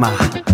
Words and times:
Karma. 0.00 0.49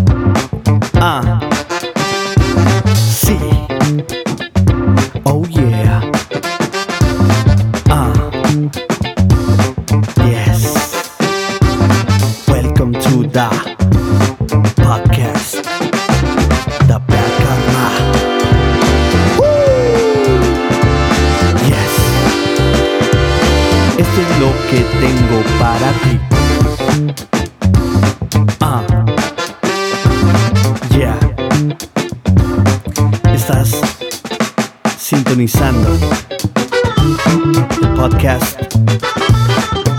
Podcast 37.97 38.61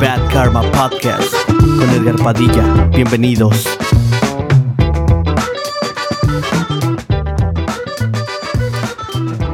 Bad 0.01 0.30
Karma 0.33 0.62
Podcast 0.70 1.34
con 1.51 1.91
Edgar 1.91 2.15
Padilla. 2.23 2.88
Bienvenidos. 2.95 3.66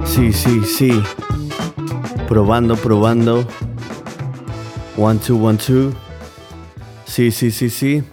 Sí, 0.04 0.30
sí, 0.30 0.60
sí. 0.64 1.02
Probando, 2.28 2.76
probando. 2.76 3.48
One, 4.98 5.18
two, 5.20 5.42
one, 5.42 5.56
two. 5.56 5.94
Sí, 7.06 7.30
sí, 7.30 7.50
sí, 7.50 7.70
sí. 7.70 8.04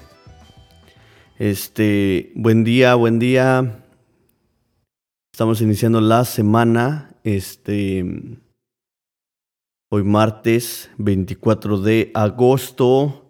Este, 1.39 2.31
buen 2.35 2.63
día, 2.63 2.95
buen 2.95 3.19
día. 3.19 3.83
Estamos 5.33 5.59
iniciando 5.59 5.99
la 5.99 6.23
semana. 6.23 7.17
Este, 7.25 8.39
hoy 9.93 10.03
martes 10.03 10.89
24 10.97 11.77
de 11.81 12.11
agosto. 12.13 13.29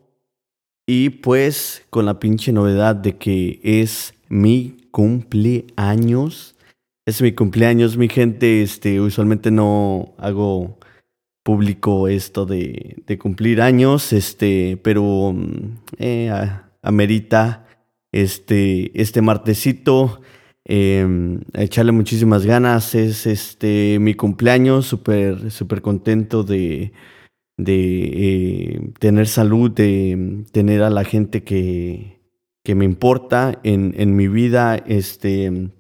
Y 0.88 1.10
pues 1.10 1.84
con 1.90 2.06
la 2.06 2.20
pinche 2.20 2.52
novedad 2.52 2.96
de 2.96 3.18
que 3.18 3.60
es 3.64 4.14
mi 4.30 4.78
cumpleaños. 4.92 6.56
Es 7.06 7.22
mi 7.22 7.32
cumpleaños, 7.34 7.98
mi 7.98 8.10
gente. 8.10 8.62
Este, 8.62 9.02
usualmente 9.02 9.50
no 9.50 10.14
hago 10.20 10.78
público 11.44 12.08
esto 12.08 12.46
de, 12.46 13.02
de 13.08 13.18
cumplir 13.18 13.60
años, 13.62 14.14
este, 14.14 14.78
pero 14.84 15.34
mm, 15.34 15.78
eh, 15.98 16.52
amerita 16.84 17.66
este, 18.12 19.02
este 19.02 19.22
martesito. 19.24 20.22
Eh, 20.66 21.40
echarle 21.54 21.92
muchísimas 21.92 22.46
ganas. 22.46 22.96
Es 22.96 23.26
este 23.26 24.00
mi 24.00 24.14
cumpleaños, 24.14 24.86
súper, 24.86 25.52
súper 25.52 25.82
contento 25.82 26.44
de, 26.44 26.94
de 27.58 28.04
eh, 28.04 28.92
tener 29.00 29.28
salud, 29.28 29.72
de 29.72 30.16
mm, 30.18 30.44
tener 30.52 30.84
a 30.84 30.90
la 30.90 31.04
gente 31.04 31.44
que, 31.44 32.22
que 32.64 32.76
me 32.76 32.86
importa 32.86 33.60
en, 33.64 33.94
en 33.98 34.16
mi 34.16 34.28
vida. 34.28 34.76
Este. 34.78 35.72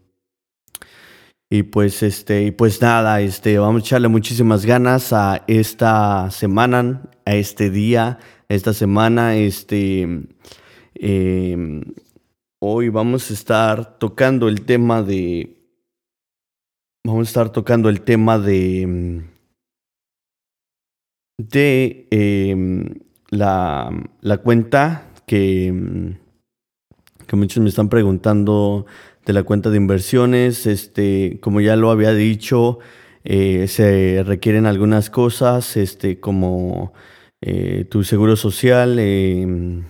Y 1.53 1.63
pues 1.63 2.01
este, 2.01 2.43
y 2.43 2.51
pues 2.51 2.81
nada, 2.81 3.19
este, 3.19 3.59
vamos 3.59 3.81
a 3.81 3.85
echarle 3.85 4.07
muchísimas 4.07 4.65
ganas 4.65 5.11
a 5.11 5.43
esta 5.47 6.31
semana, 6.31 7.01
a 7.25 7.35
este 7.35 7.69
día, 7.69 8.19
a 8.47 8.53
esta 8.53 8.73
semana, 8.73 9.35
este, 9.35 10.29
hoy 12.63 12.89
vamos 12.89 13.31
a 13.31 13.33
estar 13.33 13.97
tocando 13.97 14.47
el 14.47 14.61
tema 14.61 15.01
de, 15.01 15.57
vamos 17.03 17.27
a 17.27 17.29
estar 17.29 17.49
tocando 17.49 17.89
el 17.89 18.01
tema 18.01 18.37
de, 18.37 19.23
de 21.39 22.07
eh, 22.11 22.55
la, 23.31 23.89
la 24.21 24.37
cuenta 24.37 25.11
que, 25.25 26.13
que 27.25 27.35
muchos 27.35 27.63
me 27.63 27.69
están 27.69 27.89
preguntando 27.89 28.85
de 29.25 29.33
la 29.33 29.41
cuenta 29.41 29.71
de 29.71 29.77
inversiones. 29.77 30.67
Este, 30.67 31.39
como 31.41 31.61
ya 31.61 31.75
lo 31.75 31.89
había 31.89 32.13
dicho, 32.13 32.77
eh, 33.23 33.67
se 33.69 34.21
requieren 34.23 34.67
algunas 34.67 35.09
cosas, 35.09 35.77
este, 35.77 36.19
como 36.19 36.93
eh, 37.41 37.85
tu 37.89 38.03
seguro 38.03 38.35
social, 38.35 38.97
eh, 38.99 39.81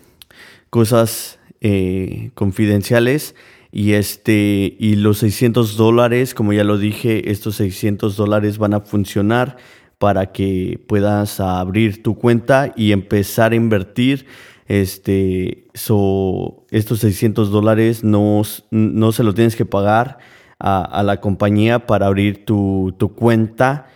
cosas 0.70 1.41
eh, 1.62 2.32
confidenciales. 2.34 3.36
Y 3.72 3.94
este, 3.94 4.76
y 4.80 4.96
los 4.96 5.20
600 5.20 5.78
dólares, 5.78 6.34
como 6.34 6.52
ya 6.52 6.64
lo 6.64 6.78
dije, 6.78 7.32
estos 7.32 7.56
600 7.56 8.18
dólares 8.18 8.58
van 8.58 8.74
a 8.74 8.82
funcionar 8.82 9.58
para 9.98 10.32
que 10.32 10.84
puedas 10.88 11.40
abrir 11.40 12.04
tu 12.04 12.16
cuenta 12.16 12.74
y 12.76 12.92
empezar 12.92 13.52
a 13.52 13.56
invertir. 13.56 14.26
Este, 14.68 15.68
so, 15.74 16.66
estos 16.72 17.00
600 17.00 17.52
dólares 17.52 18.04
no, 18.04 18.42
no 18.72 19.12
se 19.12 19.24
lo 19.24 19.34
tienes 19.34 19.56
que 19.56 19.66
pagar 19.66 20.18
a, 20.60 21.04
la 21.04 21.22
compañía 21.22 21.86
para 21.86 22.08
abrir 22.08 22.46
tu, 22.46 22.94
tu 22.98 23.14
cuenta 23.14 23.88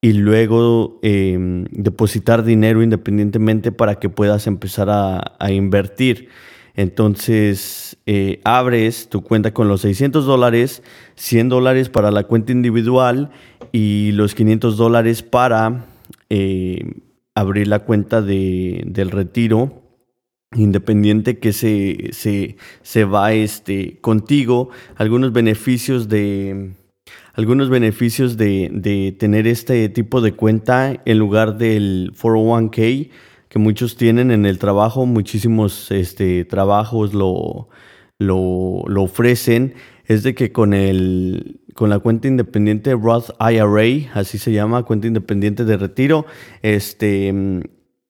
y 0.00 0.12
luego 0.12 1.00
em, 1.02 1.64
depositar 1.70 2.44
dinero 2.44 2.82
independientemente 2.82 3.72
para 3.72 3.96
que 3.96 4.08
puedas 4.08 4.46
empezar 4.46 4.88
a 4.90 5.50
invertir. 5.50 6.28
Entonces, 6.76 7.96
eh, 8.06 8.40
abres 8.44 9.08
tu 9.08 9.22
cuenta 9.22 9.52
con 9.54 9.66
los 9.68 9.80
600 9.80 10.26
dólares, 10.26 10.82
100 11.14 11.48
dólares 11.48 11.88
para 11.88 12.10
la 12.10 12.24
cuenta 12.24 12.52
individual 12.52 13.30
y 13.72 14.12
los 14.12 14.34
500 14.34 14.76
dólares 14.76 15.22
para 15.22 15.86
eh, 16.28 16.84
abrir 17.34 17.68
la 17.68 17.80
cuenta 17.80 18.20
de- 18.22 18.82
del 18.86 19.10
retiro 19.10 19.82
independiente 20.54 21.38
que 21.38 21.52
se, 21.52 22.10
se, 22.12 22.56
se 22.82 23.04
va 23.04 23.32
este, 23.32 23.98
contigo, 24.00 24.70
algunos 24.96 25.32
beneficios 25.32 26.08
de 26.08 26.72
algunos 27.34 27.68
beneficios 27.68 28.36
de, 28.38 28.70
de 28.72 29.12
tener 29.12 29.46
este 29.46 29.88
tipo 29.90 30.20
de 30.22 30.32
cuenta 30.32 31.02
en 31.04 31.18
lugar 31.18 31.58
del 31.58 32.12
401k 32.14 33.10
muchos 33.58 33.96
tienen 33.96 34.30
en 34.30 34.46
el 34.46 34.58
trabajo, 34.58 35.06
muchísimos 35.06 35.90
este, 35.90 36.44
trabajos 36.44 37.14
lo, 37.14 37.68
lo, 38.18 38.82
lo 38.86 39.02
ofrecen, 39.02 39.74
es 40.06 40.22
de 40.22 40.34
que 40.34 40.52
con, 40.52 40.74
el, 40.74 41.60
con 41.74 41.90
la 41.90 41.98
cuenta 41.98 42.28
independiente 42.28 42.94
Roth 42.94 43.30
IRA, 43.40 44.12
así 44.14 44.38
se 44.38 44.52
llama, 44.52 44.84
cuenta 44.84 45.06
independiente 45.06 45.64
de 45.64 45.76
retiro, 45.76 46.26
este, 46.62 47.32
mm, 47.32 47.60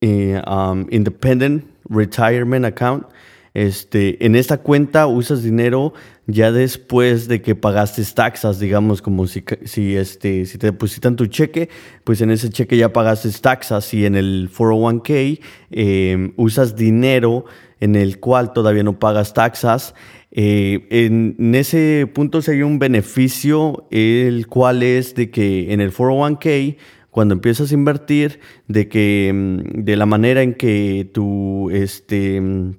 eh, 0.00 0.42
um, 0.46 0.86
Independent 0.90 1.64
Retirement 1.88 2.64
Account. 2.64 3.06
Este, 3.54 4.24
en 4.26 4.36
esta 4.36 4.58
cuenta 4.58 5.06
usas 5.06 5.42
dinero 5.42 5.94
ya 6.26 6.50
después 6.50 7.28
de 7.28 7.40
que 7.40 7.54
pagaste 7.54 8.02
taxas, 8.04 8.58
digamos, 8.58 9.00
como 9.00 9.26
si, 9.26 9.44
si, 9.64 9.96
este, 9.96 10.46
si 10.46 10.58
te 10.58 10.68
depositan 10.68 11.16
tu 11.16 11.26
cheque, 11.26 11.68
pues 12.04 12.20
en 12.20 12.30
ese 12.30 12.50
cheque 12.50 12.76
ya 12.76 12.92
pagaste 12.92 13.30
taxas 13.40 13.92
y 13.94 14.06
en 14.06 14.16
el 14.16 14.50
401k 14.50 15.40
eh, 15.70 16.32
usas 16.36 16.76
dinero 16.76 17.44
en 17.78 17.94
el 17.94 18.18
cual 18.18 18.52
todavía 18.52 18.82
no 18.82 18.98
pagas 18.98 19.34
taxas. 19.34 19.94
Eh, 20.32 20.86
en, 20.90 21.36
en 21.38 21.54
ese 21.54 22.10
punto 22.12 22.42
sería 22.42 22.66
un 22.66 22.78
beneficio, 22.78 23.86
el 23.90 24.48
cual 24.48 24.82
es 24.82 25.14
de 25.14 25.30
que 25.30 25.72
en 25.72 25.80
el 25.80 25.92
401k 25.92 26.76
cuando 27.16 27.32
empiezas 27.32 27.70
a 27.70 27.74
invertir, 27.74 28.40
de 28.68 28.88
que 28.88 29.32
mm, 29.32 29.84
de 29.84 29.96
la 29.96 30.04
manera 30.04 30.42
en 30.42 30.52
que 30.52 31.08
tu, 31.14 31.70
este, 31.70 32.38
mm, 32.42 32.72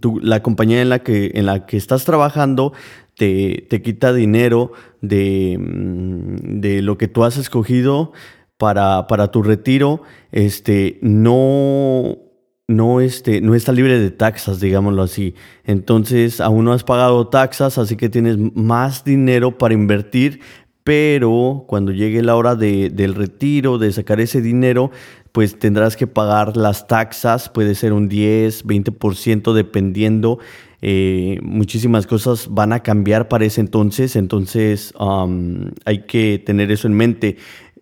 tu- 0.00 0.20
la 0.20 0.42
compañía 0.42 0.80
en 0.82 0.88
la 0.88 1.00
que, 1.00 1.32
en 1.34 1.46
la 1.46 1.66
que 1.66 1.76
estás 1.76 2.04
trabajando 2.04 2.72
te, 3.16 3.66
te 3.68 3.82
quita 3.82 4.12
dinero 4.12 4.72
de, 5.00 5.56
mm, 5.58 6.60
de 6.60 6.82
lo 6.82 6.98
que 6.98 7.08
tú 7.08 7.24
has 7.24 7.36
escogido 7.36 8.12
para, 8.56 9.06
para 9.06 9.30
tu 9.30 9.42
retiro, 9.42 10.02
este, 10.32 10.98
no, 11.02 12.18
no, 12.66 13.00
este, 13.00 13.40
no 13.40 13.54
está 13.54 13.72
libre 13.72 13.98
de 13.98 14.10
taxas, 14.10 14.60
digámoslo 14.60 15.02
así. 15.02 15.34
Entonces, 15.64 16.40
aún 16.40 16.64
no 16.64 16.72
has 16.72 16.84
pagado 16.84 17.28
taxas, 17.28 17.78
así 17.78 17.96
que 17.96 18.08
tienes 18.08 18.36
más 18.54 19.04
dinero 19.04 19.56
para 19.58 19.74
invertir, 19.74 20.40
pero 20.84 21.64
cuando 21.68 21.92
llegue 21.92 22.22
la 22.22 22.34
hora 22.34 22.54
de- 22.56 22.88
del 22.90 23.14
retiro, 23.14 23.78
de 23.78 23.92
sacar 23.92 24.20
ese 24.20 24.40
dinero, 24.40 24.90
pues 25.32 25.58
tendrás 25.58 25.96
que 25.96 26.06
pagar 26.06 26.56
las 26.56 26.86
taxas, 26.86 27.48
puede 27.48 27.74
ser 27.74 27.92
un 27.92 28.08
10, 28.08 28.64
20% 28.66 29.52
dependiendo. 29.52 30.38
Eh, 30.80 31.38
muchísimas 31.42 32.06
cosas 32.06 32.48
van 32.50 32.72
a 32.72 32.80
cambiar 32.80 33.28
para 33.28 33.44
ese 33.44 33.60
entonces, 33.60 34.14
entonces 34.14 34.94
um, 34.98 35.70
hay 35.84 36.02
que 36.02 36.42
tener 36.44 36.70
eso 36.70 36.86
en 36.86 36.94
mente. 36.94 37.36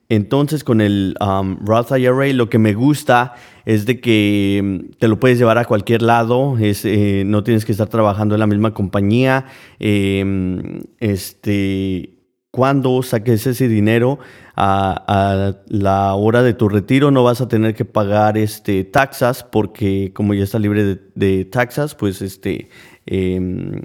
entonces 0.08 0.64
con 0.64 0.80
el 0.80 1.14
um, 1.20 1.58
Roth 1.66 1.90
IRA 1.90 2.32
lo 2.32 2.48
que 2.48 2.58
me 2.58 2.72
gusta 2.72 3.34
es 3.66 3.84
de 3.84 4.00
que 4.00 4.62
mm, 4.62 4.92
te 4.98 5.08
lo 5.08 5.20
puedes 5.20 5.38
llevar 5.38 5.58
a 5.58 5.66
cualquier 5.66 6.00
lado, 6.00 6.56
es, 6.58 6.84
eh, 6.86 7.24
no 7.26 7.42
tienes 7.42 7.66
que 7.66 7.72
estar 7.72 7.88
trabajando 7.88 8.34
en 8.34 8.40
la 8.40 8.46
misma 8.46 8.72
compañía. 8.72 9.46
Em, 9.78 10.82
este, 11.00 12.15
cuando 12.56 13.02
saques 13.02 13.46
ese 13.46 13.68
dinero 13.68 14.18
a, 14.56 15.54
la 15.68 16.14
hora 16.14 16.42
de 16.42 16.54
tu 16.54 16.68
retiro 16.68 17.10
no 17.10 17.22
vas 17.22 17.40
a 17.42 17.48
tener 17.48 17.74
que 17.74 17.84
pagar 17.84 18.38
este, 18.38 18.82
taxas 18.84 19.44
porque 19.44 20.12
como 20.14 20.34
ya 20.34 20.42
está 20.42 20.58
libre 20.58 20.82
de, 20.82 21.00
de 21.14 21.44
taxas, 21.44 21.94
pues 21.94 22.22
este, 22.22 22.70
Em, 23.08 23.82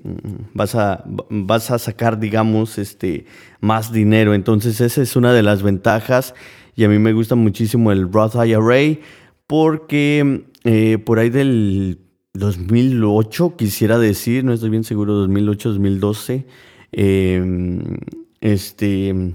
vas, 0.55 0.73
a, 0.73 1.03
vas 1.05 1.69
a 1.69 1.77
sacar, 1.77 2.19
digamos, 2.19 2.79
este, 2.79 3.25
más 3.59 3.93
dinero. 3.93 4.33
Entonces 4.33 4.81
esa 4.81 5.01
es 5.01 5.15
una 5.15 5.31
de 5.31 5.43
las 5.43 5.61
ventajas 5.61 6.33
y 6.75 6.85
a 6.85 6.89
mí 6.89 6.97
me 6.97 7.13
gusta 7.13 7.35
muchísimo 7.35 7.91
el 7.91 8.11
Roth 8.11 8.35
IRA 8.35 8.99
porque 9.45 10.45
eh, 10.63 10.97
por 10.97 11.19
ahí 11.19 11.29
del 11.29 11.99
2008, 12.33 13.55
quisiera 13.57 13.99
decir, 13.99 14.43
no 14.43 14.53
estoy 14.53 14.71
bien 14.71 14.83
seguro, 14.83 15.13
2008, 15.13 15.69
2012, 15.69 16.47
em, 16.91 17.97
este 18.41 19.33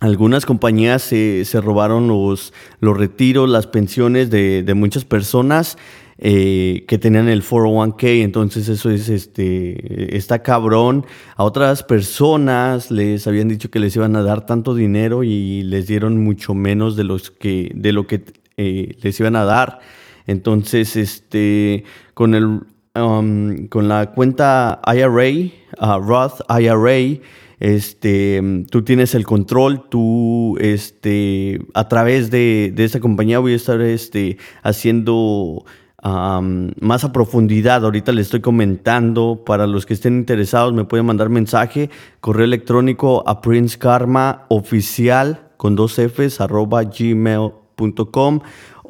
algunas 0.00 0.46
compañías 0.46 1.02
se, 1.02 1.44
robaron 1.60 2.06
los, 2.06 2.52
los 2.78 2.96
retiros, 2.96 3.50
las 3.50 3.66
pensiones 3.66 4.30
de, 4.30 4.62
de 4.62 4.74
muchas 4.74 5.04
personas 5.04 5.76
eh, 6.20 6.84
que 6.88 6.98
tenían 6.98 7.28
el 7.28 7.44
401k, 7.44 8.22
entonces 8.22 8.68
eso 8.68 8.90
es, 8.90 9.08
este, 9.08 10.16
está 10.16 10.42
cabrón. 10.42 11.06
A 11.36 11.44
otras 11.44 11.84
personas 11.84 12.90
les 12.90 13.28
habían 13.28 13.46
dicho 13.46 13.70
que 13.70 13.78
les 13.78 13.94
iban 13.94 14.16
a 14.16 14.22
dar 14.22 14.44
tanto 14.44 14.74
dinero 14.74 15.22
y 15.22 15.62
les 15.62 15.86
dieron 15.86 16.22
mucho 16.22 16.54
menos 16.54 16.96
de, 16.96 17.04
los 17.04 17.30
que, 17.30 17.70
de 17.72 17.92
lo 17.92 18.08
que 18.08 18.24
eh, 18.56 18.96
les 19.00 19.20
iban 19.20 19.36
a 19.36 19.44
dar. 19.44 19.78
Entonces, 20.26 20.96
este, 20.96 21.84
con, 22.14 22.34
el, 22.34 22.62
um, 22.96 23.68
con 23.68 23.86
la 23.86 24.10
cuenta 24.10 24.80
IRA, 24.86 25.52
uh, 25.80 26.00
Roth 26.00 26.40
IRA, 26.48 27.20
este, 27.60 28.64
tú 28.70 28.82
tienes 28.82 29.14
el 29.14 29.24
control, 29.24 29.88
tú, 29.88 30.56
este, 30.60 31.60
a 31.74 31.88
través 31.88 32.30
de, 32.30 32.72
de 32.74 32.84
esta 32.84 33.00
compañía 33.00 33.38
voy 33.38 33.52
a 33.52 33.56
estar, 33.56 33.80
este, 33.80 34.38
haciendo 34.62 35.64
más 36.02 37.04
a 37.04 37.12
profundidad. 37.12 37.84
Ahorita 37.84 38.12
les 38.12 38.26
estoy 38.26 38.40
comentando. 38.40 39.42
Para 39.44 39.66
los 39.66 39.86
que 39.86 39.94
estén 39.94 40.16
interesados, 40.16 40.72
me 40.72 40.84
pueden 40.84 41.06
mandar 41.06 41.28
mensaje, 41.28 41.90
correo 42.20 42.44
electrónico 42.44 43.24
a 43.26 43.40
Prince 43.40 43.78
con 45.56 45.74
dos 45.74 45.98
Fs 45.98 46.40
arroba 46.40 46.84
gmail.com 46.84 48.40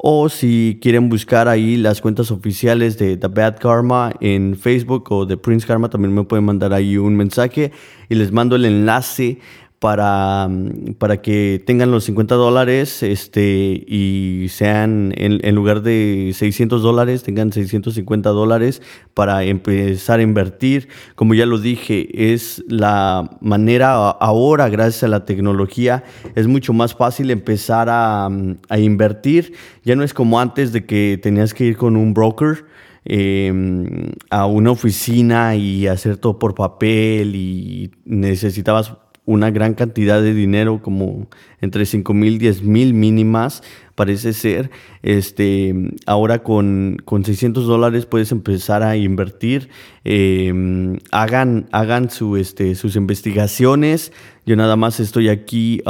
o 0.01 0.29
si 0.29 0.79
quieren 0.81 1.09
buscar 1.09 1.49
ahí 1.49 1.75
las 1.75 1.99
cuentas 1.99 2.31
oficiales 2.31 2.97
de 2.97 3.17
The 3.17 3.27
Bad 3.27 3.59
Karma 3.59 4.13
en 4.21 4.55
Facebook 4.55 5.11
o 5.11 5.25
de 5.25 5.35
Prince 5.35 5.67
Karma, 5.67 5.89
también 5.89 6.15
me 6.15 6.23
pueden 6.23 6.45
mandar 6.45 6.71
ahí 6.71 6.95
un 6.95 7.17
mensaje 7.17 7.73
y 8.07 8.15
les 8.15 8.31
mando 8.31 8.55
el 8.55 8.63
enlace 8.63 9.39
para, 9.79 10.49
para 10.97 11.21
que 11.21 11.63
tengan 11.65 11.89
los 11.89 12.03
50 12.03 12.35
dólares 12.35 13.01
este, 13.01 13.85
y 13.87 14.47
sean, 14.49 15.13
en, 15.15 15.55
lugar 15.55 15.81
de 15.81 16.31
600 16.35 16.81
dólares, 16.83 17.23
tengan 17.23 17.53
650 17.53 18.29
dólares 18.29 18.81
para 19.13 19.43
empezar 19.43 20.19
a 20.19 20.23
invertir. 20.23 20.89
Como 21.15 21.33
ya 21.33 21.45
lo 21.45 21.59
dije, 21.59 22.33
es 22.33 22.61
la 22.67 23.37
manera 23.39 23.93
ahora, 24.09 24.67
gracias 24.67 25.03
a 25.03 25.07
la 25.07 25.23
tecnología, 25.23 26.03
es 26.35 26.47
mucho 26.47 26.73
más 26.73 26.93
fácil 26.93 27.31
empezar 27.31 27.87
a, 27.89 28.29
a 28.67 28.79
invertir. 28.79 29.53
Ya 29.85 29.95
no 29.95 30.03
es 30.03 30.13
como 30.13 30.41
antes 30.41 30.73
de 30.73 30.85
que 30.85 31.17
tenías 31.21 31.53
que 31.53 31.63
ir 31.63 31.77
con 31.77 31.95
un 31.95 32.13
broker. 32.13 32.65
Em, 33.05 34.11
a 34.29 34.45
una 34.45 34.71
oficina 34.71 35.55
y 35.55 35.87
hacer 35.87 36.17
todo 36.17 36.37
por 36.37 36.53
papel 36.53 37.33
y 37.33 37.91
necesitabas 38.03 38.91
una 39.29 39.51
gran 39.51 39.75
cantidad 39.75 40.23
de 40.23 40.33
dinero, 40.33 40.81
como 40.81 41.27
entre 41.61 41.85
5 41.85 42.15
mil, 42.15 42.39
10 42.39 42.63
mil 42.63 42.95
mínimas, 42.95 43.61
parece 43.93 44.33
ser. 44.33 44.71
Este, 45.03 45.75
ahora 46.07 46.41
con, 46.41 46.97
con 47.05 47.23
600 47.23 47.67
dólares 47.67 48.07
puedes 48.07 48.31
empezar 48.31 48.81
a 48.81 48.97
invertir. 48.97 49.69
Em, 50.03 50.97
hagan 51.11 51.67
hagan 51.71 52.09
su, 52.09 52.37
este, 52.37 52.73
sus 52.73 52.95
investigaciones. 52.95 54.11
Yo 54.47 54.55
nada 54.55 54.75
más 54.75 54.99
estoy 54.99 55.29
aquí 55.29 55.83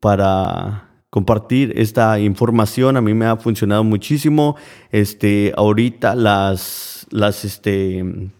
para 0.00 0.88
compartir 1.10 1.74
esta 1.76 2.18
información. 2.20 2.96
A 2.96 3.02
mí 3.02 3.12
me 3.12 3.26
ha 3.26 3.36
funcionado 3.36 3.84
muchísimo. 3.84 4.56
Este, 4.92 5.52
ahorita 5.58 6.14
las, 6.14 7.06
las, 7.10 7.44
este, 7.44 8.30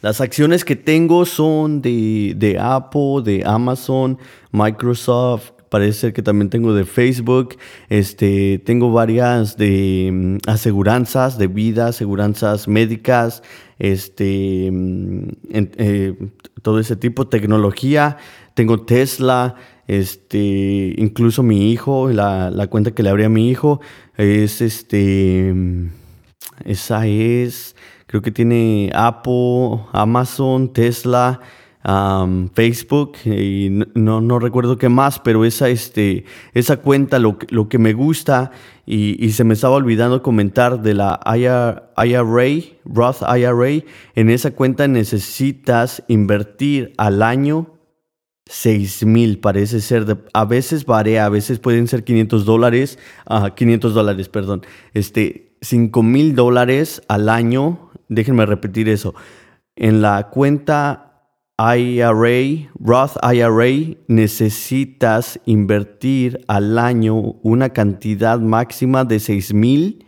las 0.00 0.20
acciones 0.20 0.64
que 0.64 0.76
tengo 0.76 1.24
son 1.26 1.82
de, 1.82 2.56
Apple, 2.60 3.22
de 3.24 3.42
Amazon, 3.44 4.18
Microsoft, 4.52 5.50
parece 5.68 5.98
ser 5.98 6.12
que 6.12 6.22
también 6.22 6.50
tengo 6.50 6.72
de 6.72 6.84
Facebook, 6.84 7.56
este, 7.88 8.58
tengo 8.64 8.92
varias 8.92 9.56
de 9.56 10.10
mm, 10.12 10.36
aseguranzas 10.48 11.36
de 11.36 11.48
vida, 11.48 11.88
aseguranzas 11.88 12.68
médicas, 12.68 13.42
este, 13.78 14.70
mm, 14.72 15.28
eh, 15.50 16.14
todo 16.62 16.78
ese 16.78 16.96
tipo, 16.96 17.24
de 17.24 17.30
tecnología, 17.30 18.18
tengo 18.54 18.82
Tesla, 18.82 19.56
este, 19.88 20.94
incluso 20.96 21.42
mi 21.42 21.72
hijo, 21.72 22.08
la, 22.10 22.50
la 22.50 22.68
cuenta 22.68 22.92
que 22.92 23.02
le 23.02 23.10
abrí 23.10 23.24
a 23.24 23.28
mi 23.28 23.50
hijo 23.50 23.80
es 24.16 24.60
este, 24.60 25.52
mm, 25.52 25.88
esa 26.64 27.06
es 27.06 27.74
Creo 28.08 28.22
que 28.22 28.30
tiene 28.30 28.90
Apple, 28.94 29.80
Amazon, 29.92 30.72
Tesla, 30.72 31.40
Facebook 32.54 33.18
y 33.26 33.68
no, 33.94 34.22
no, 34.22 34.38
recuerdo 34.38 34.78
qué 34.78 34.88
más, 34.88 35.18
pero 35.18 35.44
esa, 35.44 35.68
este, 35.68 36.24
esa 36.54 36.78
cuenta, 36.78 37.18
lo, 37.18 37.38
lo 37.50 37.68
que 37.68 37.78
me 37.78 37.92
gusta 37.92 38.50
y, 38.86 39.30
se 39.32 39.44
me 39.44 39.52
estaba 39.52 39.76
olvidando 39.76 40.22
comentar 40.22 40.80
de 40.80 40.94
la 40.94 41.20
IRA, 41.26 41.90
Roth 42.86 43.22
IRA, 43.22 43.84
en 44.14 44.30
esa 44.30 44.52
cuenta 44.52 44.88
necesitas 44.88 46.02
invertir 46.08 46.94
al 46.96 47.22
año 47.22 47.74
6 48.46 49.04
mil, 49.04 49.38
parece 49.38 49.82
ser, 49.82 50.16
a 50.32 50.44
veces 50.46 50.86
varía, 50.86 51.26
a 51.26 51.28
veces 51.28 51.58
pueden 51.58 51.86
ser 51.88 52.04
500 52.04 52.46
dólares, 52.46 52.98
500 53.54 53.92
dólares, 53.92 54.30
perdón, 54.30 54.62
este, 54.94 55.48
5 55.60 56.02
mil 56.02 56.34
dólares 56.34 57.02
al 57.08 57.28
año 57.28 57.87
déjenme 58.08 58.46
repetir 58.46 58.88
eso. 58.88 59.14
En 59.76 60.02
la 60.02 60.28
cuenta 60.30 61.08
IRA, 61.58 62.70
Roth 62.78 63.16
IRA, 63.22 63.96
necesitas 64.06 65.40
invertir 65.44 66.40
al 66.46 66.78
año 66.78 67.16
una 67.42 67.70
cantidad 67.70 68.38
máxima 68.38 69.04
de 69.04 69.18
6 69.18 69.54
mil 69.54 70.06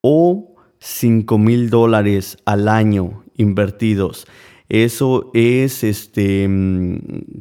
o 0.00 0.56
5 0.78 1.38
mil 1.38 1.68
dólares 1.68 2.38
al 2.46 2.68
año 2.68 3.24
invertidos. 3.36 4.26
Eso 4.68 5.30
es 5.34 5.84
este, 5.84 6.46
mm, 6.48 6.98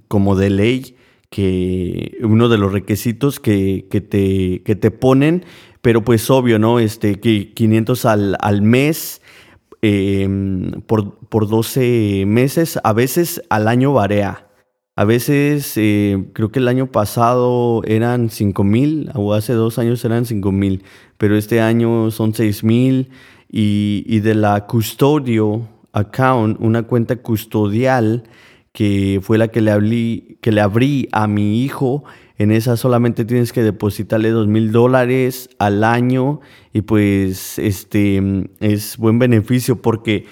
como 0.07 0.35
de 0.35 0.49
ley 0.49 0.95
que 1.29 2.17
uno 2.21 2.49
de 2.49 2.57
los 2.57 2.71
requisitos 2.71 3.39
que, 3.39 3.85
te, 3.89 4.61
que 4.63 4.75
te 4.75 4.91
ponen, 4.91 5.45
pero 5.81 6.03
pues 6.03 6.29
obvio, 6.29 6.57
¿no? 6.59 6.79
Este, 6.79 7.19
que 7.19 7.53
500 7.53 8.05
al, 8.05 8.37
al 8.39 8.61
mes 8.61 9.21
Em, 9.81 10.71
por, 10.87 11.19
por 11.29 11.47
12 11.47 12.25
meses, 12.25 12.79
a 12.83 12.93
veces 12.93 13.41
al 13.49 13.67
año 13.67 13.93
varía. 13.93 14.47
A 14.95 15.05
veces, 15.05 15.73
eh, 15.75 16.25
creo 16.33 16.51
que 16.51 16.59
el 16.59 16.67
año 16.67 16.91
pasado 16.91 17.83
eran 17.85 18.31
5 18.31 18.63
mil, 18.63 19.11
o 19.13 19.33
hace 19.33 19.53
dos 19.53 19.77
años 19.77 20.03
eran 20.03 20.25
5 20.25 20.51
mil, 20.51 20.83
pero 21.17 21.37
este 21.37 21.61
año 21.61 22.09
son 22.09 22.33
6 22.33 22.63
mil. 22.63 23.11
Y, 23.49 24.03
y, 24.07 24.19
de 24.19 24.35
la 24.35 24.65
custodio 24.65 25.69
account, 25.93 26.57
una 26.59 26.83
cuenta 26.83 27.15
custodial, 27.17 28.23
que 28.73 29.19
fue 29.23 29.37
la 29.37 29.47
que 29.47 29.61
le, 29.61 30.37
que 30.41 30.51
le 30.51 30.61
abrí 30.61 31.07
a 31.11 31.27
mi 31.27 31.63
hijo, 31.63 32.03
en 32.37 32.51
esa 32.51 32.77
solamente 32.77 33.25
tienes 33.25 33.51
que 33.51 33.63
depositarle 33.63 34.29
dos 34.29 34.47
mil 34.47 34.71
dólares 34.71 35.49
al 35.57 35.83
año 35.83 36.39
y 36.71 36.81
pues 36.81 37.57
este 37.57 38.21
es 38.59 38.97
buen 38.97 39.17
beneficio 39.17 39.81
porque 39.81 40.25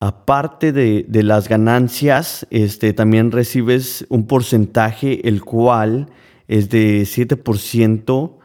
aparte 0.00 0.72
de, 0.72 1.22
las 1.22 1.48
ganancias, 1.48 2.46
este, 2.50 2.92
también 2.92 3.32
recibes 3.32 4.06
un 4.08 4.26
porcentaje 4.26 5.26
el 5.28 5.42
cual 5.42 6.08
es 6.48 6.68
de 6.68 7.02
7%. 7.02 8.38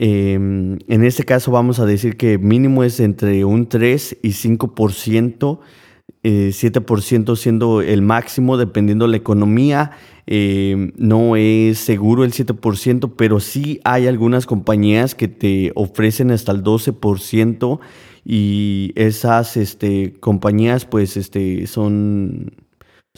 Em, 0.00 0.78
en 0.86 1.04
este 1.04 1.24
caso 1.24 1.50
vamos 1.50 1.80
a 1.80 1.86
decir 1.86 2.16
que 2.16 2.38
mínimo 2.38 2.84
es 2.84 3.00
entre 3.00 3.44
un 3.44 3.68
3 3.68 4.18
y 4.22 4.28
5% 4.30 5.60
7% 6.22 7.36
siendo 7.36 7.80
el 7.80 8.02
máximo 8.02 8.56
dependiendo 8.56 9.06
de 9.06 9.12
la 9.12 9.16
economía. 9.16 9.92
no 10.26 11.36
es 11.36 11.78
seguro 11.78 12.24
el 12.24 12.32
7%, 12.32 13.12
pero 13.16 13.40
sí 13.40 13.80
hay 13.84 14.06
algunas 14.06 14.46
compañías 14.46 15.14
que 15.14 15.28
te 15.28 15.72
ofrecen 15.74 16.30
hasta 16.30 16.52
el 16.52 16.62
12% 16.62 17.80
y 18.24 18.92
esas 18.94 19.56
este, 19.56 20.14
compañías 20.20 20.84
pues 20.84 21.16
este, 21.16 21.66
son 21.66 22.52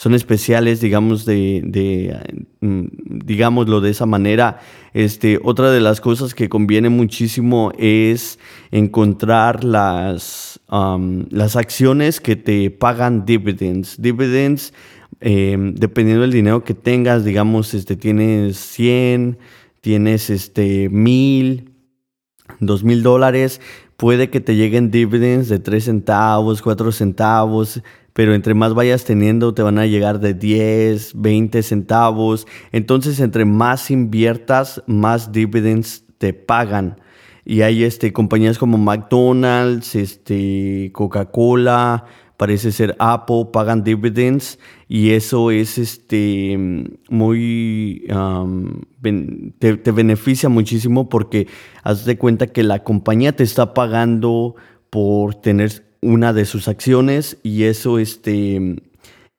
son 0.01 0.15
especiales, 0.15 0.81
digamos, 0.81 1.27
de, 1.27 2.41
mm, 2.61 2.85
digámoslo 3.23 3.83
de 3.83 3.91
esa 3.91 4.07
manera. 4.07 4.59
Este, 4.95 5.39
otra 5.43 5.71
de 5.71 5.81
las 5.81 6.01
cosas 6.01 6.35
que 6.35 6.49
conviene 6.49 6.89
muchísimo 6.89 7.71
es 7.77 8.39
encontrar 8.71 9.63
las, 9.63 10.59
las 10.71 11.55
acciones 11.55 12.19
que 12.23 12.35
te 12.35 12.71
pagan 12.71 13.27
dividends. 13.27 14.01
Dividends, 14.01 14.73
em, 15.21 15.75
dependiendo 15.75 16.23
del 16.23 16.33
dinero 16.33 16.65
que 16.65 16.73
tengas, 16.73 17.23
digamos, 17.23 17.75
este, 17.75 17.95
tienes 17.95 18.57
100, 18.57 19.37
tienes 19.83 20.31
este, 20.31 20.89
1000, 20.89 21.75
2000 22.61 23.03
dólares, 23.03 23.61
puede 23.99 24.31
que 24.31 24.41
te 24.41 24.57
lleguen 24.57 24.91
dividends 24.91 25.51
de 25.51 25.59
3 25.59 25.85
centavos, 25.85 26.63
4 26.63 26.91
centavos, 26.91 27.83
pero 28.21 28.35
entre 28.35 28.53
más 28.53 28.75
vayas 28.75 29.05
teniendo 29.05 29.55
te 29.55 29.63
van 29.63 29.79
a 29.79 29.87
llegar 29.87 30.21
de 30.21 30.35
10, 30.35 31.13
20 31.15 31.63
centavos. 31.63 32.47
Entonces, 32.71 33.19
entre 33.19 33.47
más 33.47 33.91
inviertas, 33.91 34.83
más 34.87 35.33
dividends 35.33 36.05
te 36.19 36.35
pagan. 36.35 37.01
Y 37.47 37.63
hay 37.63 37.83
este, 37.83 38.13
compañías 38.13 38.59
como 38.59 38.77
McDonald's, 38.77 39.95
este, 39.95 40.91
Coca-Cola, 40.93 42.05
parece 42.37 42.73
ser 42.73 42.95
Apple, 42.99 43.47
pagan 43.55 43.85
dividends 43.85 44.59
y 44.87 45.13
eso 45.13 45.51
es 45.51 45.79
este, 45.79 46.59
muy, 47.09 48.07
te, 49.61 49.77
te, 49.79 49.93
beneficia 49.93 50.51
muchísimo 50.51 51.09
porque 51.09 51.47
haz 51.83 52.05
de 52.05 52.19
cuenta 52.19 52.49
que 52.49 52.65
la 52.65 52.85
compañía 52.85 53.33
te 53.33 53.45
está 53.45 53.73
pagando 53.73 54.57
por 54.91 55.37
tener 55.37 55.90
una 56.03 56.33
de 56.33 56.45
sus 56.45 56.69
acciones 56.69 57.39
y 57.43 57.65
eso 57.65 57.99
este 57.99 58.77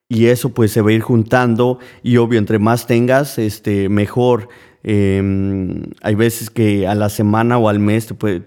y 0.10 0.26
eso 0.26 0.50
pues 0.50 0.72
se 0.72 0.82
va 0.82 0.90
a 0.90 0.94
ir 0.94 1.02
juntando 1.02 1.80
y 2.04 2.18
obvio 2.18 2.38
entre 2.38 2.60
más 2.60 2.86
tengas 2.86 3.38
este 3.38 3.88
mejor. 3.88 4.50
Em, 4.84 5.84
hay 6.02 6.16
veces 6.16 6.50
que 6.50 6.88
a 6.88 6.96
la 6.96 7.10
semana 7.10 7.58
o 7.58 7.70
al 7.70 7.80
mes 7.80 8.08
te 8.08 8.14
puede, 8.14 8.44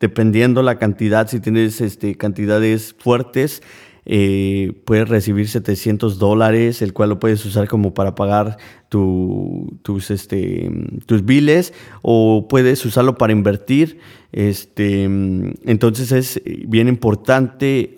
dependiendo 0.00 0.62
la 0.62 0.78
cantidad 0.78 1.28
si 1.28 1.40
tienes 1.40 1.80
este 1.80 2.16
cantidades 2.16 2.94
fuertes 2.98 3.62
eh, 4.10 4.72
puedes 4.86 5.06
recibir 5.06 5.48
700 5.48 6.18
dólares, 6.18 6.80
el 6.80 6.94
cual 6.94 7.10
lo 7.10 7.18
puedes 7.20 7.44
usar 7.44 7.68
como 7.68 7.92
para 7.92 8.14
pagar 8.14 8.56
tus, 8.88 10.10
este, 10.10 10.70
tus 11.06 11.24
biles 11.24 11.72
o 12.02 12.46
puedes 12.48 12.84
usarlo 12.84 13.16
para 13.16 13.32
invertir. 13.32 13.98
Este, 14.32 15.04
entonces 15.04 16.12
es 16.12 16.42
bien 16.66 16.88
importante 16.88 17.96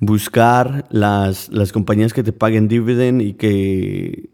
buscar 0.00 0.86
las, 0.90 1.48
las, 1.50 1.72
compañías 1.72 2.12
que 2.12 2.22
te 2.22 2.32
paguen 2.32 2.68
dividend 2.68 3.22
y 3.22 3.34
que, 3.34 4.30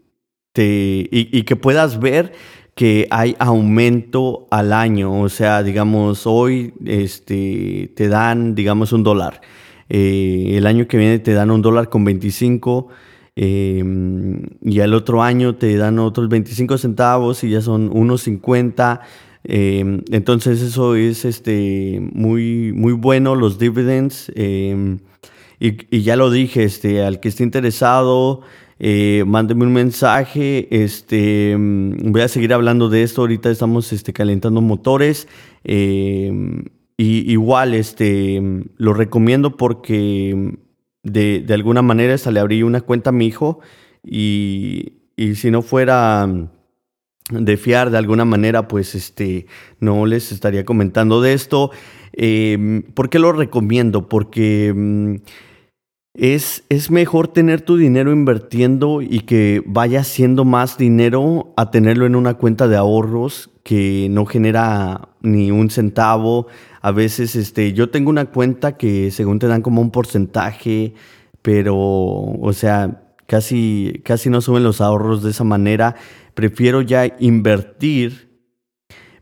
te, 0.53 1.07
y 1.11 1.43
que 1.43 1.55
puedas 1.55 1.99
ver 1.99 2.33
que 2.75 3.07
hay 3.09 3.35
aumento 3.39 4.47
al 4.51 4.73
año. 4.73 5.21
O 5.21 5.29
sea, 5.29 5.63
digamos, 5.63 6.27
hoy 6.27 6.73
este, 6.85 7.91
te 7.95 8.09
dan, 8.09 8.53
digamos, 8.53 8.91
un 8.91 9.03
dólar. 9.03 9.41
Eh, 9.89 10.53
el 10.55 10.67
año 10.67 10.87
que 10.87 10.97
viene 10.97 11.19
te 11.19 11.33
dan 11.33 11.51
un 11.51 11.61
dólar 11.61 11.89
con 11.89 12.03
25 12.03 12.89
em, 13.35 14.41
y 14.61 14.79
al 14.79 14.93
otro 14.93 15.21
año 15.21 15.55
te 15.55 15.75
dan 15.77 15.99
otros 15.99 16.29
25 16.29 16.77
centavos 16.77 17.43
y 17.43 17.49
ya 17.49 17.61
son 17.61 17.89
unos 17.93 18.23
50. 18.23 19.01
Em, 19.43 20.01
entonces 20.11 20.61
eso 20.61 20.95
es 20.95 21.25
este, 21.25 21.99
muy, 22.13 22.71
muy 22.73 22.93
bueno, 22.93 23.35
los 23.35 23.59
dividends. 23.59 24.31
Em, 24.35 24.99
y, 25.59 25.95
y, 25.95 26.01
ya 26.03 26.15
lo 26.15 26.31
dije, 26.31 26.63
este, 26.63 27.03
al 27.03 27.19
que 27.19 27.29
esté 27.29 27.43
interesado, 27.43 28.41
eh, 28.79 29.23
mándeme 29.25 29.65
un 29.65 29.73
mensaje. 29.73 30.67
Este, 30.71 31.55
voy 31.57 32.21
a 32.21 32.27
seguir 32.27 32.53
hablando 32.53 32.89
de 32.89 33.03
esto. 33.03 33.21
Ahorita 33.21 33.49
estamos 33.49 33.93
este, 33.93 34.13
calentando 34.13 34.61
motores. 34.61 35.27
Eh, 35.63 36.31
y 36.97 37.31
igual, 37.31 37.73
este, 37.73 38.41
lo 38.77 38.93
recomiendo 38.93 39.57
porque 39.57 40.57
de, 41.05 41.39
de, 41.39 41.53
alguna 41.53 41.81
manera 41.81 42.15
hasta 42.15 42.31
le 42.31 42.41
abrí 42.41 42.63
una 42.63 42.81
cuenta 42.81 43.11
a 43.11 43.13
mi 43.13 43.27
hijo. 43.27 43.61
Y, 44.03 44.93
y 45.15 45.35
si 45.35 45.51
no 45.51 45.61
fuera 45.61 46.27
de 47.31 47.57
fiar 47.57 47.89
de 47.89 47.97
alguna 47.97 48.25
manera, 48.25 48.67
pues 48.67 48.95
este, 48.95 49.47
no 49.79 50.05
les 50.05 50.31
estaría 50.31 50.65
comentando 50.65 51.21
de 51.21 51.33
esto. 51.33 51.71
Eh, 52.13 52.83
¿Por 52.93 53.09
qué 53.09 53.19
lo 53.19 53.31
recomiendo? 53.31 54.07
Porque 54.07 54.73
mm, 54.75 55.15
es, 56.13 56.63
es, 56.69 56.91
mejor 56.91 57.27
tener 57.27 57.61
tu 57.61 57.77
dinero 57.77 58.11
invirtiendo 58.11 59.01
y 59.01 59.21
que 59.21 59.63
vaya 59.65 60.03
siendo 60.03 60.45
más 60.45 60.77
dinero 60.77 61.53
a 61.57 61.71
tenerlo 61.71 62.05
en 62.05 62.15
una 62.15 62.35
cuenta 62.35 62.67
de 62.67 62.77
ahorros 62.77 63.49
que 63.65 64.09
no 64.11 64.27
genera 64.27 65.09
ni 65.21 65.49
un 65.49 65.71
centavo. 65.71 66.45
A 66.81 66.91
veces 66.91 67.35
este, 67.35 67.73
yo 67.73 67.89
tengo 67.89 68.11
una 68.11 68.25
cuenta 68.25 68.77
que 68.77 69.09
según 69.09 69.39
te 69.39 69.47
dan 69.47 69.63
como 69.63 69.81
un 69.81 69.89
porcentaje, 69.89 70.93
pero, 71.41 71.75
o 71.75 72.53
sea, 72.53 73.01
casi, 73.25 74.03
casi 74.05 74.29
no 74.29 74.41
suben 74.41 74.63
los 74.63 74.81
ahorros 74.81 75.23
de 75.23 75.31
esa 75.31 75.43
manera. 75.43 75.95
Prefiero 76.35 76.83
ya 76.83 77.07
invertir 77.19 78.39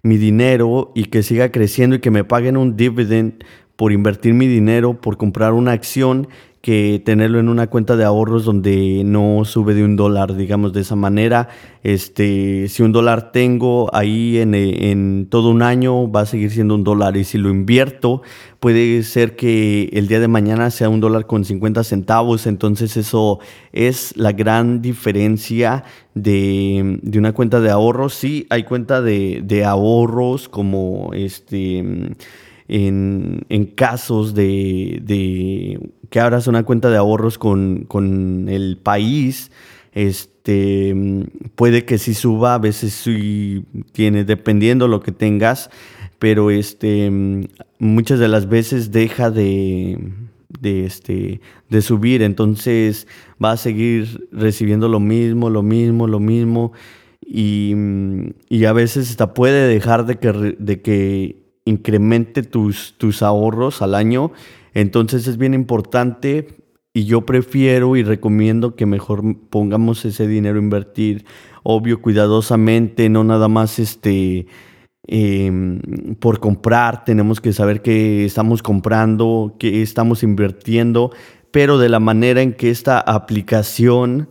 mi 0.01 0.17
dinero 0.17 0.91
y 0.93 1.05
que 1.05 1.23
siga 1.23 1.50
creciendo 1.50 1.95
y 1.95 2.00
que 2.00 2.12
me 2.12 2.25
paguen 2.25 2.57
un 2.57 2.75
dividend 2.75 3.45
por 3.77 3.93
invertir 3.93 4.33
mi 4.33 4.47
dinero, 4.47 5.00
por 5.00 5.15
comprar 5.15 5.53
una 5.53 5.71
acción 5.71 6.27
que 6.63 7.01
tenerlo 7.03 7.41
en 7.41 7.50
una 7.50 7.67
cuenta 7.67 7.98
de 7.98 8.05
ahorros 8.05 8.46
donde 8.46 9.03
no 9.03 9.43
sube 9.43 9.74
de 9.74 9.84
un 9.84 9.98
dólar, 9.98 10.34
digamos 10.34 10.72
de 10.72 10.79
esa 10.79 10.96
manera. 10.96 11.50
Este, 11.84 12.70
si 12.70 12.84
un 12.84 12.93
dólar 12.93 13.34
tengo 13.34 13.93
ahí 13.93 14.38
en, 14.38 14.55
en, 14.55 15.27
todo 15.29 15.50
un 15.50 15.62
año, 15.62 16.10
va 16.10 16.22
a 16.22 16.25
seguir 16.25 16.51
siendo 16.51 16.75
un 16.75 16.86
dólar. 16.86 17.17
Y 17.17 17.25
si 17.25 17.38
lo 17.38 17.50
invierto, 17.50 18.22
puede 18.62 19.03
ser 19.03 19.36
que 19.36 19.89
el 19.91 20.08
día 20.08 20.22
de 20.22 20.29
mañana 20.29 20.72
sea 20.72 20.88
un 20.88 21.01
dólar 21.01 21.27
con 21.27 21.43
50 21.43 21.84
centavos. 21.84 22.48
Entonces 22.48 22.96
eso 22.96 23.39
es 23.74 24.15
la 24.15 24.32
gran 24.32 24.82
diferencia 24.82 25.84
de, 26.13 26.98
de 27.01 27.20
una 27.20 27.34
cuenta 27.34 27.60
de 27.60 27.72
ahorros. 27.72 28.13
Sí, 28.13 28.48
hay 28.50 28.63
cuenta 28.63 29.01
de, 29.01 29.41
de 29.43 29.65
ahorros 29.65 30.48
como 30.48 31.12
este 31.13 32.15
en, 32.74 33.46
en 33.50 33.65
casos 33.68 34.34
de, 34.34 35.00
de, 35.03 35.92
que 36.10 36.20
abras 36.20 36.48
una 36.48 36.63
cuenta 36.63 36.89
de 36.89 36.98
ahorros 36.98 37.38
con, 37.38 37.86
con, 37.88 38.50
el 38.50 38.80
país, 38.82 39.51
este, 39.92 40.96
puede 41.53 41.86
que 41.86 42.00
sí 42.00 42.15
suba, 42.15 42.56
a 42.56 42.58
veces 42.58 42.94
sí 42.94 43.63
tiene, 43.92 44.24
dependiendo 44.24 44.88
lo 44.88 45.01
que 45.01 45.12
tengas, 45.12 45.70
pero 46.18 46.50
este, 46.50 47.12
muchas 47.77 48.18
de 48.18 48.27
las 48.27 48.50
veces 48.50 48.92
deja 48.92 49.30
de, 49.30 50.12
de, 50.60 50.88
este, 50.88 51.42
de 51.70 51.82
subir, 51.84 52.24
entonces 52.24 53.08
va 53.42 53.51
a 53.51 53.58
seguir 53.58 54.27
recibiendo 54.32 54.89
lo 54.89 55.00
mismo, 55.00 55.51
lo 55.51 55.62
mismo, 55.62 56.08
lo 56.08 56.20
mismo. 56.20 56.74
Y, 57.22 57.75
y 58.50 58.65
a 58.65 58.74
veces 58.74 59.12
hasta 59.12 59.36
puede 59.36 59.68
dejar 59.68 60.08
de 60.08 60.18
que, 60.18 60.56
de 60.58 60.82
que 60.82 61.42
incremente 61.65 62.43
tus, 62.43 62.96
tus 62.98 63.22
ahorros 63.22 63.82
al 63.82 63.96
año. 63.96 64.32
Entonces 64.74 65.27
es 65.27 65.38
bien 65.38 65.53
importante 65.53 66.63
y 66.93 67.05
yo 67.05 67.22
prefiero 67.22 67.96
y 67.96 68.03
recomiendo 68.03 68.75
que 68.75 68.86
mejor 68.86 69.24
pongamos 69.50 70.05
ese 70.05 70.27
dinero 70.27 70.60
a 70.60 70.63
invertir, 70.63 71.25
obvio, 71.63 72.01
cuidadosamente, 72.01 73.10
no 73.10 73.24
nada 73.24 73.48
más 73.48 73.79
este, 73.79 74.46
em, 75.08 75.79
por 76.20 76.39
comprar, 76.39 77.03
tenemos 77.03 77.41
que 77.41 77.51
saber 77.51 77.82
qué 77.82 78.25
estamos 78.25 78.62
comprando, 78.62 79.55
qué 79.60 79.82
estamos 79.82 80.22
invirtiendo, 80.22 81.12
pero 81.51 81.79
de 81.79 81.89
la 81.89 82.00
manera 82.00 82.43
en 82.43 82.53
que 82.53 82.70
esta 82.70 83.00
aplicación 83.00 84.29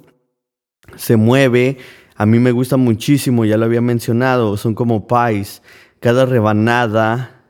se 0.95 1.17
mueve, 1.17 1.79
a 2.15 2.27
mí 2.27 2.39
me 2.39 2.53
gusta 2.53 2.77
muchísimo, 2.77 3.45
ya 3.45 3.57
lo 3.57 3.65
había 3.65 3.81
mencionado, 3.81 4.57
son 4.57 4.75
como 4.75 5.09
pies 5.09 5.62
cada 6.03 6.27
rebanada 6.27 7.45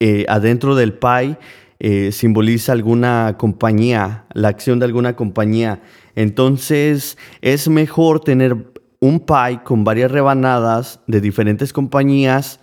eh, 0.00 0.24
adentro 0.28 0.74
del 0.74 0.94
pie 0.94 1.36
eh, 1.78 2.10
simboliza 2.10 2.72
alguna 2.72 3.36
compañía, 3.38 4.24
la 4.32 4.48
acción 4.48 4.78
de 4.78 4.86
alguna 4.86 5.14
compañía. 5.14 5.82
Entonces 6.16 7.18
es 7.42 7.68
mejor 7.68 8.20
tener 8.20 8.72
un 8.98 9.20
pie 9.20 9.60
con 9.62 9.84
varias 9.84 10.10
rebanadas 10.10 11.00
de 11.06 11.20
diferentes 11.20 11.72
compañías 11.72 12.60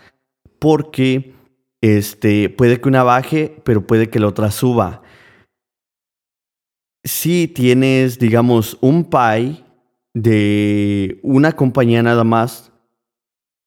porque 0.60 1.36
este, 1.80 2.50
puede 2.50 2.82
que 2.82 2.90
una 2.90 3.04
baje, 3.04 3.56
pero 3.64 3.86
puede 3.86 4.10
que 4.10 4.20
la 4.20 4.28
otra 4.28 4.52
suba. 4.52 5.04
si 7.04 7.48
tienes, 7.48 8.18
digamos, 8.18 8.80
un 8.82 9.04
pie 9.06 9.64
de 10.16 11.20
una 11.22 11.52
compañía 11.52 12.02
nada 12.02 12.24
más, 12.24 12.72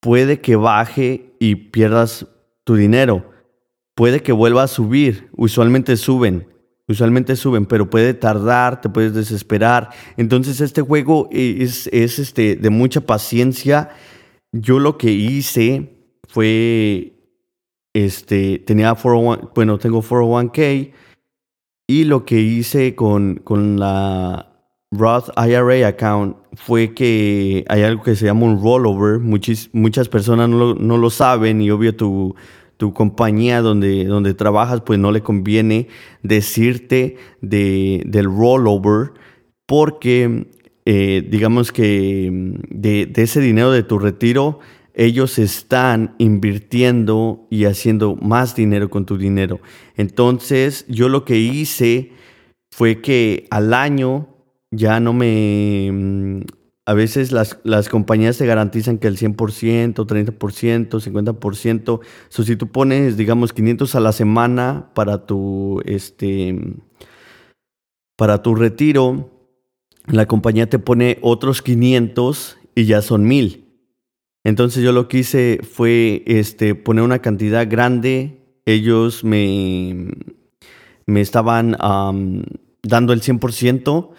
puede 0.00 0.40
que 0.40 0.56
baje 0.56 1.27
y 1.38 1.54
pierdas 1.56 2.26
tu 2.64 2.74
dinero. 2.74 3.30
Puede 3.94 4.22
que 4.22 4.32
vuelva 4.32 4.62
a 4.62 4.68
subir. 4.68 5.28
Usualmente 5.36 5.96
suben. 5.96 6.48
Usualmente 6.88 7.36
suben, 7.36 7.66
pero 7.66 7.90
puede 7.90 8.14
tardar, 8.14 8.80
te 8.80 8.88
puedes 8.88 9.12
desesperar. 9.12 9.90
Entonces 10.16 10.62
este 10.62 10.80
juego 10.80 11.28
es, 11.30 11.86
es 11.92 12.18
este, 12.18 12.56
de 12.56 12.70
mucha 12.70 13.02
paciencia. 13.02 13.90
Yo 14.52 14.78
lo 14.78 14.96
que 14.96 15.10
hice 15.10 15.92
fue, 16.26 17.12
este, 17.92 18.58
tenía 18.60 18.94
401, 18.94 19.52
bueno, 19.54 19.78
tengo 19.78 20.02
401k 20.02 20.92
y 21.86 22.04
lo 22.04 22.24
que 22.24 22.40
hice 22.40 22.94
con, 22.94 23.36
con 23.36 23.78
la 23.78 24.48
Roth 24.90 25.28
IRA 25.36 25.88
account 25.88 26.37
fue 26.54 26.94
que 26.94 27.64
hay 27.68 27.82
algo 27.82 28.02
que 28.02 28.16
se 28.16 28.26
llama 28.26 28.46
un 28.46 28.62
rollover. 28.62 29.20
muchas 29.20 30.08
personas 30.08 30.48
no 30.48 30.58
lo, 30.58 30.74
no 30.74 30.96
lo 30.96 31.10
saben 31.10 31.60
y 31.60 31.70
obvio 31.70 31.94
tu, 31.94 32.34
tu 32.76 32.92
compañía 32.94 33.60
donde, 33.60 34.04
donde 34.04 34.34
trabajas, 34.34 34.80
pues 34.80 34.98
no 34.98 35.12
le 35.12 35.22
conviene 35.22 35.88
decirte 36.22 37.16
de, 37.40 38.02
del 38.06 38.26
rollover 38.26 39.12
porque 39.66 40.48
eh, 40.86 41.26
digamos 41.28 41.70
que 41.72 42.30
de, 42.70 43.06
de, 43.06 43.22
ese 43.22 43.40
dinero 43.40 43.70
de 43.70 43.82
tu 43.82 43.98
retiro, 43.98 44.60
ellos 44.94 45.38
están 45.38 46.14
invirtiendo 46.18 47.46
y 47.50 47.66
haciendo 47.66 48.16
más 48.16 48.56
dinero 48.56 48.88
con 48.88 49.04
tu 49.04 49.18
dinero. 49.18 49.60
Entonces 49.96 50.86
yo 50.88 51.08
lo 51.08 51.24
que 51.24 51.36
hice 51.36 52.12
fue 52.70 53.00
que 53.00 53.46
al 53.50 53.74
año 53.74 54.37
ya 54.70 55.00
no 55.00 55.12
me 55.12 56.44
a 56.88 56.94
veces 56.94 57.32
las, 57.32 57.58
las 57.64 57.90
compañías 57.90 58.38
te 58.38 58.46
garantizan 58.46 58.96
que 58.96 59.08
el 59.08 59.18
100%, 59.18 59.94
30%, 59.94 60.88
50%. 60.88 62.00
So, 62.30 62.42
si 62.44 62.56
tú 62.56 62.68
pones, 62.68 63.18
digamos, 63.18 63.52
500 63.52 63.94
a 63.94 64.00
la 64.00 64.12
semana 64.12 64.90
para 64.94 65.26
tu, 65.26 65.82
este, 65.84 66.58
para 68.16 68.42
tu 68.42 68.54
retiro, 68.54 69.30
la 70.06 70.24
compañía 70.24 70.70
te 70.70 70.78
pone 70.78 71.18
otros 71.20 71.60
500 71.60 72.56
y 72.74 72.86
ya 72.86 73.02
son 73.02 73.24
1000. 73.24 73.66
Entonces 74.44 74.82
yo 74.82 74.92
lo 74.92 75.08
que 75.08 75.18
hice 75.18 75.60
fue 75.62 76.22
este, 76.24 76.74
poner 76.74 77.04
una 77.04 77.18
cantidad 77.18 77.68
grande. 77.68 78.62
Ellos 78.64 79.24
me, 79.24 80.08
me 81.04 81.20
estaban 81.20 81.76
dando 82.82 83.12
el 83.12 83.20
100% 83.20 84.10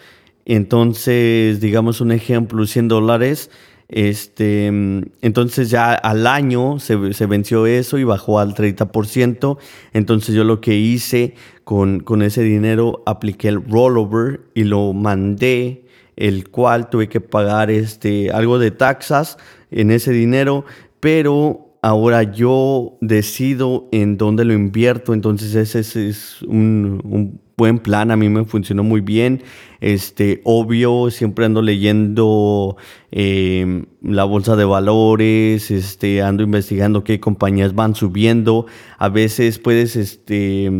entonces, 0.50 1.60
digamos 1.60 2.00
un 2.00 2.10
ejemplo, 2.10 2.66
100 2.66 2.88
dólares. 2.88 3.52
Este, 3.88 4.66
entonces 4.66 5.70
ya 5.70 5.94
al 5.94 6.26
año 6.26 6.80
se, 6.80 6.96
venció 6.96 7.66
eso 7.66 7.98
y 7.98 8.04
bajó 8.04 8.40
al 8.40 8.56
30%. 8.56 9.58
Entonces 9.92 10.34
yo 10.34 10.42
lo 10.42 10.60
que 10.60 10.74
hice 10.74 11.34
con, 11.62 12.00
con 12.00 12.22
ese 12.22 12.42
dinero, 12.42 13.04
apliqué 13.06 13.46
el 13.46 13.62
rollover 13.62 14.40
y 14.56 14.64
lo 14.64 14.92
mandé, 14.92 15.84
el 16.16 16.48
cual 16.48 16.90
tuve 16.90 17.08
que 17.08 17.20
pagar 17.20 17.70
este, 17.70 18.32
algo 18.32 18.58
de 18.58 18.72
taxas 18.72 19.38
en 19.70 19.92
ese 19.92 20.10
dinero, 20.10 20.64
pero 20.98 21.76
ahora 21.80 22.24
yo 22.24 22.98
decido 23.00 23.88
en 23.92 24.16
dónde 24.16 24.44
lo 24.44 24.52
invierto. 24.52 25.14
Entonces 25.14 25.54
ese, 25.54 26.08
es 26.08 26.42
un 26.42 27.40
buen 27.60 27.78
plan, 27.78 28.10
a 28.10 28.16
mí 28.16 28.30
me 28.30 28.46
funcionó 28.46 28.82
muy 28.82 29.02
bien. 29.02 29.42
Este, 29.82 30.40
obvio, 30.44 31.10
siempre 31.10 31.44
ando 31.44 31.60
leyendo 31.60 32.78
em, 33.10 33.84
la 34.00 34.24
bolsa 34.24 34.56
de 34.56 34.64
valores, 34.64 35.70
este, 35.70 36.22
ando 36.22 36.42
investigando 36.42 37.04
qué 37.04 37.20
compañías 37.20 37.74
van 37.74 37.94
subiendo. 37.94 38.64
A 38.96 39.10
veces 39.10 39.58
puedes, 39.58 39.94
este, 39.94 40.72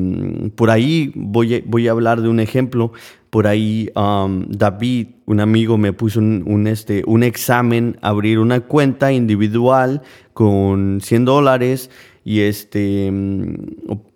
por 0.54 0.70
ahí 0.70 1.12
voy 1.14 1.56
a, 1.56 1.62
voy 1.66 1.86
a 1.86 1.90
hablar 1.90 2.22
de 2.22 2.30
un 2.30 2.40
ejemplo. 2.40 2.92
Por 3.28 3.46
ahí 3.46 3.90
David, 3.94 5.08
un 5.26 5.40
amigo, 5.40 5.76
me 5.76 5.92
puso 5.92 6.18
un, 6.18 6.66
este, 6.66 7.02
un 7.06 7.22
examen, 7.22 7.98
abrir 8.00 8.38
una 8.38 8.60
cuenta 8.60 9.12
individual 9.12 10.00
con 10.32 11.00
100 11.02 11.26
dólares 11.26 11.90
y 12.24 12.40
este, 12.40 13.12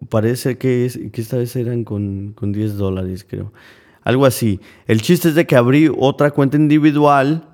parece 0.08 0.58
que, 0.58 1.10
que 1.12 1.20
esta 1.20 1.38
vez 1.38 1.56
eran 1.56 1.84
con, 1.84 2.32
con 2.34 2.52
10 2.52 2.76
dólares, 2.76 3.26
creo. 3.28 3.52
Algo 4.02 4.26
así. 4.26 4.60
El 4.86 5.00
chiste 5.00 5.30
es 5.30 5.34
de 5.34 5.46
que 5.46 5.56
abrí 5.56 5.90
otra 5.96 6.30
cuenta 6.30 6.58
individual 6.58 7.48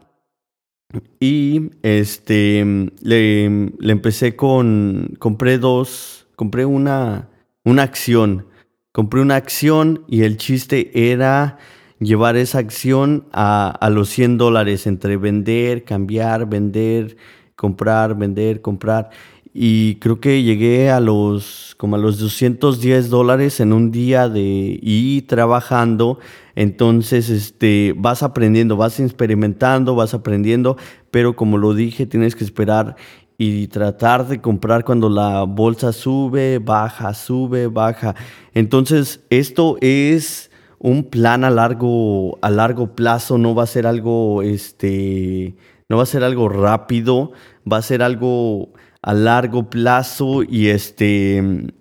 y 1.20 1.70
este 1.82 2.90
le, 3.00 3.44
empecé 3.44 4.34
con. 4.34 5.14
Compré 5.18 5.58
dos. 5.58 6.26
Compré 6.34 6.64
una, 6.64 7.28
una 7.64 7.82
acción. 7.84 8.46
Compré 8.92 9.20
una 9.20 9.36
acción 9.36 10.04
y 10.08 10.22
el 10.22 10.36
chiste 10.36 11.12
era 11.12 11.58
llevar 12.00 12.36
esa 12.36 12.58
acción 12.58 13.26
a, 13.30 13.70
a 13.70 13.90
los 13.90 14.08
100 14.08 14.38
dólares 14.38 14.88
entre 14.88 15.16
vender, 15.16 15.84
cambiar, 15.84 16.48
vender, 16.48 17.16
comprar, 17.54 18.16
vender, 18.16 18.60
comprar 18.62 19.10
y 19.52 19.96
creo 19.96 20.20
que 20.20 20.42
llegué 20.42 20.90
a 20.90 21.00
los 21.00 21.74
como 21.76 21.96
a 21.96 21.98
los 21.98 22.18
210 22.18 23.10
dólares 23.10 23.58
en 23.60 23.72
un 23.72 23.90
día 23.90 24.28
de 24.28 24.78
y 24.80 25.22
trabajando. 25.22 26.18
Entonces 26.54 27.30
este 27.30 27.94
vas 27.96 28.22
aprendiendo 28.22 28.76
vas 28.76 29.00
experimentando 29.00 29.94
vas 29.94 30.14
aprendiendo 30.14 30.76
pero 31.10 31.34
como 31.34 31.58
lo 31.58 31.74
dije 31.74 32.06
tienes 32.06 32.36
que 32.36 32.44
esperar 32.44 32.96
y 33.38 33.68
tratar 33.68 34.28
de 34.28 34.40
comprar 34.40 34.84
cuando 34.84 35.08
la 35.08 35.44
bolsa 35.44 35.92
sube 35.92 36.58
baja 36.58 37.14
sube 37.14 37.66
baja. 37.66 38.14
Entonces 38.54 39.20
esto 39.30 39.78
es 39.80 40.50
un 40.78 41.04
plan 41.04 41.42
a 41.42 41.50
largo 41.50 42.38
a 42.42 42.50
largo 42.50 42.94
plazo 42.94 43.36
no 43.36 43.54
va 43.54 43.64
a 43.64 43.66
ser 43.66 43.86
algo 43.86 44.42
este 44.42 45.56
no 45.88 45.96
va 45.96 46.04
a 46.04 46.06
ser 46.06 46.22
algo 46.22 46.48
rápido 46.48 47.32
va 47.70 47.78
a 47.78 47.82
ser 47.82 48.02
algo 48.02 48.70
a 49.02 49.14
largo 49.14 49.70
plazo 49.70 50.42
y 50.42 50.68
este 50.68 51.72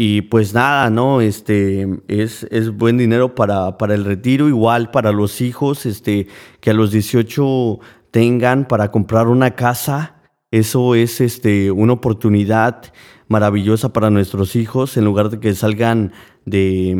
y 0.00 0.22
pues 0.22 0.54
nada, 0.54 0.90
¿no? 0.90 1.20
Este 1.20 1.88
es, 2.06 2.44
es 2.52 2.70
buen 2.70 2.96
dinero 2.98 3.34
para, 3.34 3.76
para, 3.78 3.94
el 3.94 4.04
retiro, 4.04 4.46
igual 4.48 4.92
para 4.92 5.10
los 5.10 5.40
hijos, 5.40 5.86
este, 5.86 6.28
que 6.60 6.70
a 6.70 6.74
los 6.74 6.92
18 6.92 7.80
tengan 8.12 8.68
para 8.68 8.92
comprar 8.92 9.26
una 9.26 9.56
casa. 9.56 10.17
Eso 10.50 10.94
es 10.94 11.20
este, 11.20 11.70
una 11.70 11.92
oportunidad 11.92 12.82
maravillosa 13.28 13.92
para 13.92 14.08
nuestros 14.08 14.56
hijos, 14.56 14.96
en 14.96 15.04
lugar 15.04 15.28
de 15.28 15.40
que 15.40 15.54
salgan 15.54 16.12
de, 16.46 16.94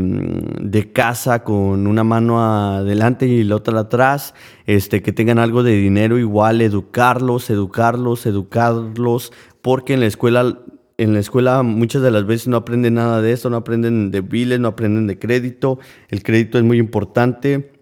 de, 0.61 0.93
casa 0.93 1.43
con 1.43 1.87
una 1.87 2.05
mano 2.05 2.43
adelante 2.43 3.27
y 3.27 3.45
la 3.45 3.57
otra 3.57 3.81
atrás, 3.81 4.35
este, 4.67 5.01
que 5.01 5.13
tengan 5.13 5.39
algo 5.39 5.63
de 5.63 5.73
dinero, 5.77 6.19
igual 6.19 6.61
educarlos, 6.61 7.49
educarlos, 7.49 8.27
educarlos, 8.27 9.33
porque 9.63 9.95
en 9.95 10.01
la 10.01 10.07
escuela 10.07 10.59
en 10.99 11.13
la 11.15 11.21
escuela 11.21 11.63
muchas 11.63 12.03
de 12.03 12.11
las 12.11 12.27
veces 12.27 12.49
no 12.49 12.57
aprenden 12.57 12.95
nada 12.95 13.23
de 13.23 13.33
esto, 13.33 13.49
no 13.49 13.57
aprenden 13.57 14.11
de 14.11 14.21
biles, 14.21 14.59
no 14.59 14.69
aprenden 14.69 15.07
de 15.07 15.19
crédito. 15.19 15.79
El 16.09 16.25
crédito 16.25 16.59
es 16.59 16.65
muy 16.65 16.79
importante. 16.79 17.73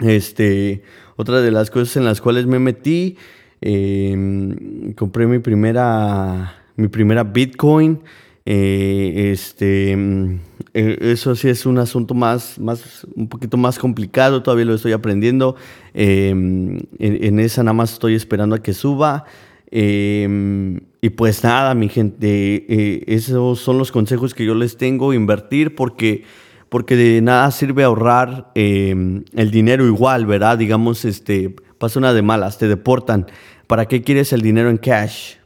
Este, 0.00 0.82
otra 1.16 1.40
de 1.40 1.50
las 1.50 1.70
cosas 1.70 1.96
en 1.96 2.04
las 2.04 2.20
cuales 2.20 2.46
me 2.46 2.58
metí, 2.58 3.16
em, 3.60 4.92
compré 4.94 5.26
mi 5.26 5.38
primera, 5.38 6.54
mi 6.76 6.88
primera 6.88 7.24
Bitcoin. 7.24 8.00
Eh, 8.46 9.30
este, 9.32 9.92
em, 9.92 10.38
e, 10.74 10.98
eso 11.12 11.34
sí 11.34 11.48
es 11.48 11.64
un 11.64 11.78
asunto 11.78 12.12
más, 12.14 12.58
más, 12.58 13.06
un 13.14 13.28
poquito 13.28 13.56
más 13.56 13.78
complicado. 13.78 14.42
Todavía 14.42 14.66
lo 14.66 14.74
estoy 14.74 14.92
aprendiendo. 14.92 15.56
Em, 15.94 16.78
en, 16.98 17.24
en, 17.24 17.38
esa 17.40 17.62
nada 17.62 17.74
más 17.74 17.94
estoy 17.94 18.14
esperando 18.14 18.54
a 18.54 18.62
que 18.62 18.74
suba. 18.74 19.24
Em, 19.70 20.80
y 21.00 21.10
pues 21.10 21.42
nada, 21.42 21.74
mi 21.74 21.88
gente, 21.88 22.64
eh, 22.68 23.04
esos 23.08 23.58
son 23.58 23.78
los 23.78 23.90
consejos 23.90 24.34
que 24.34 24.44
yo 24.44 24.54
les 24.54 24.76
tengo, 24.76 25.12
invertir 25.12 25.74
porque, 25.74 26.22
porque 26.68 26.96
de 26.96 27.20
nada 27.20 27.50
sirve 27.50 27.82
ahorrar 27.82 28.52
el 28.54 29.50
dinero 29.50 29.84
igual, 29.86 30.26
¿verdad? 30.26 30.58
Digamos, 30.58 31.04
este, 31.04 31.56
pasa 31.78 31.98
una 31.98 32.12
de 32.12 32.22
malas, 32.22 32.58
te 32.58 32.68
deportan. 32.68 33.26
¿Para 33.66 33.86
qué 33.86 34.02
quieres 34.02 34.32
el 34.32 34.42
dinero 34.42 34.70
en 34.70 34.78
cash? 34.78 35.36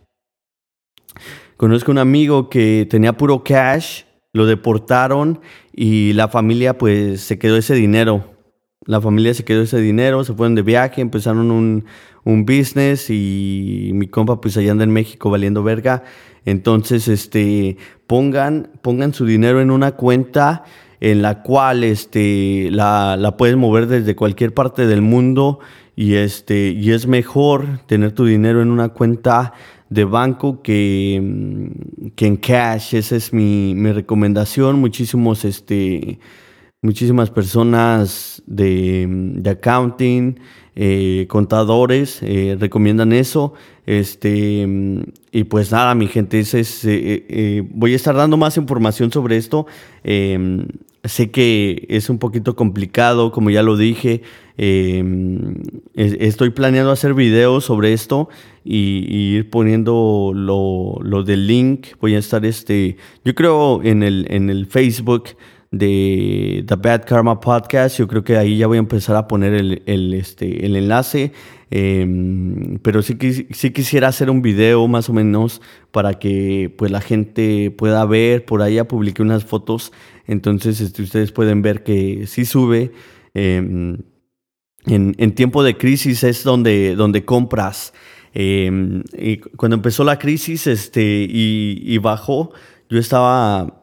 Conozco 1.57 1.91
un 1.91 1.99
amigo 1.99 2.49
que 2.49 2.87
tenía 2.89 3.15
puro 3.15 3.43
cash, 3.43 4.03
lo 4.33 4.47
deportaron 4.47 5.41
y 5.73 6.13
la 6.13 6.29
familia 6.29 6.79
pues 6.79 7.21
se 7.21 7.39
quedó 7.39 7.57
ese 7.57 7.75
dinero. 7.75 8.35
La 8.85 9.01
familia 9.01 9.35
se 9.35 9.45
quedó 9.45 9.63
ese 9.63 9.81
dinero, 9.81 10.25
se 10.25 10.35
fueron 10.35 10.55
de 10.55 10.63
viaje, 10.63 11.01
empezaron 11.01 11.51
un, 11.51 11.85
un 12.25 12.47
business 12.47 13.11
y 13.11 13.91
mi 13.93 14.07
compa 14.07 14.41
pues 14.41 14.57
allá 14.57 14.71
anda 14.71 14.85
en 14.85 14.93
México 14.93 15.31
valiendo 15.31 15.63
verga. 15.63 16.05
Entonces, 16.45 17.09
este, 17.09 17.77
pongan, 18.07 18.71
pongan 18.81 19.13
su 19.13 19.27
dinero 19.27 19.61
en 19.61 19.71
una 19.71 19.93
cuenta 19.93 20.65
en 21.01 21.23
la 21.23 21.43
cual 21.43 21.85
este, 21.85 22.71
la, 22.71 23.17
la 23.19 23.37
puedes 23.37 23.57
mover 23.57 23.87
desde 23.87 24.17
cualquier 24.17 24.55
parte 24.55 24.87
del 24.87 25.03
mundo 25.03 25.61
y, 26.01 26.15
este, 26.15 26.69
y 26.69 26.93
es 26.93 27.09
mejor 27.09 27.81
tener 27.89 28.13
tu 28.13 28.25
dinero 28.25 28.63
en 28.63 28.71
una 28.71 28.91
cuenta 28.91 29.53
de 29.91 30.05
banco 30.05 30.63
que, 30.63 31.21
mm, 31.21 32.11
que 32.15 32.27
en 32.29 32.37
cash. 32.37 32.95
Esa 32.95 33.17
es 33.17 33.33
mi, 33.33 33.75
mi 33.75 33.91
recomendación. 33.91 34.79
Muchísimos, 34.79 35.45
este, 35.45 36.21
muchísimas 36.83 37.31
personas 37.31 38.45
de, 38.47 39.09
mm, 39.09 39.43
de 39.43 39.51
accounting, 39.51 40.39
eh, 40.81 41.27
contadores 41.29 42.21
eh, 42.23 42.57
recomiendan 42.57 43.13
eso. 43.13 43.53
Este, 43.85 44.65
y 45.33 45.45
pues 45.45 45.73
nada, 45.73 45.93
mi 45.97 46.07
gente, 46.07 46.41
eh, 46.45 47.69
voy 47.69 47.95
a 47.95 47.97
estar 47.97 48.15
dando 48.15 48.37
más 48.37 48.57
información 48.57 49.11
sobre 49.11 49.39
esto. 49.39 49.67
sé 50.05 51.31
que 51.33 51.85
es 51.89 52.09
un 52.09 52.21
poquito 52.21 52.55
complicado, 52.55 53.33
como 53.33 53.51
ya 53.51 53.65
lo 53.65 53.77
dije. 53.77 54.23
estoy 55.97 56.51
planeando 56.51 56.93
hacer 56.93 57.13
videos 57.15 57.65
sobre 57.65 57.93
esto 57.93 58.29
y, 58.65 59.35
ir 59.35 59.51
poniendo 59.51 60.31
lo, 60.33 61.01
lo, 61.03 61.25
del 61.25 61.49
link. 61.49 61.89
Voy 62.01 62.15
a 62.15 62.21
estar, 62.21 62.47
este, 62.47 62.99
yo 63.25 63.35
creo, 63.35 63.83
en 63.83 64.05
el, 64.05 64.27
en 64.31 64.49
el 64.49 64.67
Facebook 64.67 65.31
de 65.71 66.65
The 66.67 66.77
Bad 66.77 67.05
Karma 67.05 67.41
Podcast. 67.41 67.99
Yo 67.99 68.09
creo 68.09 68.25
que 68.25 68.37
ahí 68.37 68.57
ya 68.57 68.67
voy 68.67 68.79
a 68.79 68.81
empezar 68.81 69.17
a 69.17 69.29
poner 69.29 69.55
el, 69.55 70.15
este, 70.15 70.65
el 70.65 70.77
enlace. 70.77 71.33
Em, 71.71 72.79
pero 72.79 73.03
sí, 73.03 73.17
sí 73.51 73.71
quisiera 73.71 74.09
hacer 74.09 74.31
un 74.31 74.41
video 74.41 74.89
más 74.89 75.11
o 75.11 75.13
menos 75.13 75.61
para 75.91 76.15
que 76.15 76.75
pues, 76.77 76.91
la 76.91 77.01
gente 77.01 77.71
pueda 77.71 78.05
ver. 78.07 78.45
Por 78.45 78.63
ahí 78.63 78.75
ya 78.75 78.89
publiqué 78.89 79.23
unas 79.23 79.45
fotos. 79.45 79.93
Entonces 80.27 80.81
este, 80.81 81.03
ustedes 81.03 81.33
pueden 81.33 81.63
ver 81.63 81.83
que 81.83 82.27
sí 82.27 82.45
sube. 82.45 82.93
Em, 83.35 83.99
en, 84.87 85.15
en, 85.19 85.35
tiempo 85.35 85.63
de 85.63 85.77
crisis 85.77 86.25
es 86.25 86.45
donde, 86.45 86.95
donde 86.95 87.25
compras. 87.25 87.93
Em, 88.33 89.03
y 89.19 89.39
cuando 89.39 89.77
empezó 89.77 90.05
la 90.05 90.19
crisis 90.19 90.67
este, 90.67 91.27
y 91.29 91.99
bajó, 91.99 92.53
yo 92.89 92.99
estaba 92.99 93.78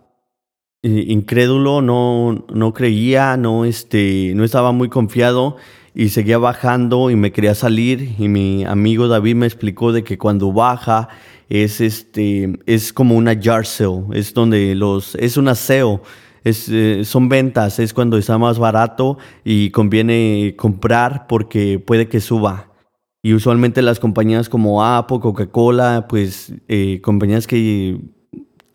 incrédulo, 0.89 1.81
no, 1.81 2.45
no 2.53 2.73
creía, 2.73 3.37
no, 3.37 3.65
este, 3.65 4.33
no 4.35 4.43
estaba 4.43 4.71
muy 4.71 4.89
confiado 4.89 5.57
y 5.95 6.09
seguía 6.09 6.37
bajando 6.37 7.09
y 7.09 7.15
me 7.15 7.31
quería 7.31 7.55
salir 7.55 8.15
y 8.19 8.27
mi 8.27 8.65
amigo 8.65 9.07
David 9.07 9.35
me 9.35 9.45
explicó 9.45 9.91
de 9.91 10.03
que 10.03 10.17
cuando 10.17 10.51
baja 10.51 11.07
es 11.49 11.79
este 11.79 12.59
es 12.65 12.91
como 12.91 13.15
una 13.15 13.39
jar 13.41 13.65
sale, 13.65 14.03
es 14.13 14.33
donde 14.33 14.75
los 14.75 15.15
es 15.15 15.37
un 15.37 15.47
aseo, 15.47 16.01
es, 16.43 16.69
eh, 16.69 17.03
son 17.05 17.29
ventas, 17.29 17.79
es 17.79 17.93
cuando 17.93 18.17
está 18.17 18.37
más 18.37 18.59
barato 18.59 19.17
y 19.43 19.71
conviene 19.71 20.53
comprar 20.57 21.27
porque 21.27 21.79
puede 21.79 22.07
que 22.07 22.19
suba. 22.19 22.71
Y 23.23 23.33
usualmente 23.33 23.81
las 23.81 23.99
compañías 23.99 24.49
como 24.49 24.85
Apple, 24.85 25.19
Coca-Cola, 25.19 26.05
pues 26.07 26.53
eh, 26.67 27.01
compañías 27.01 27.47
que 27.47 27.99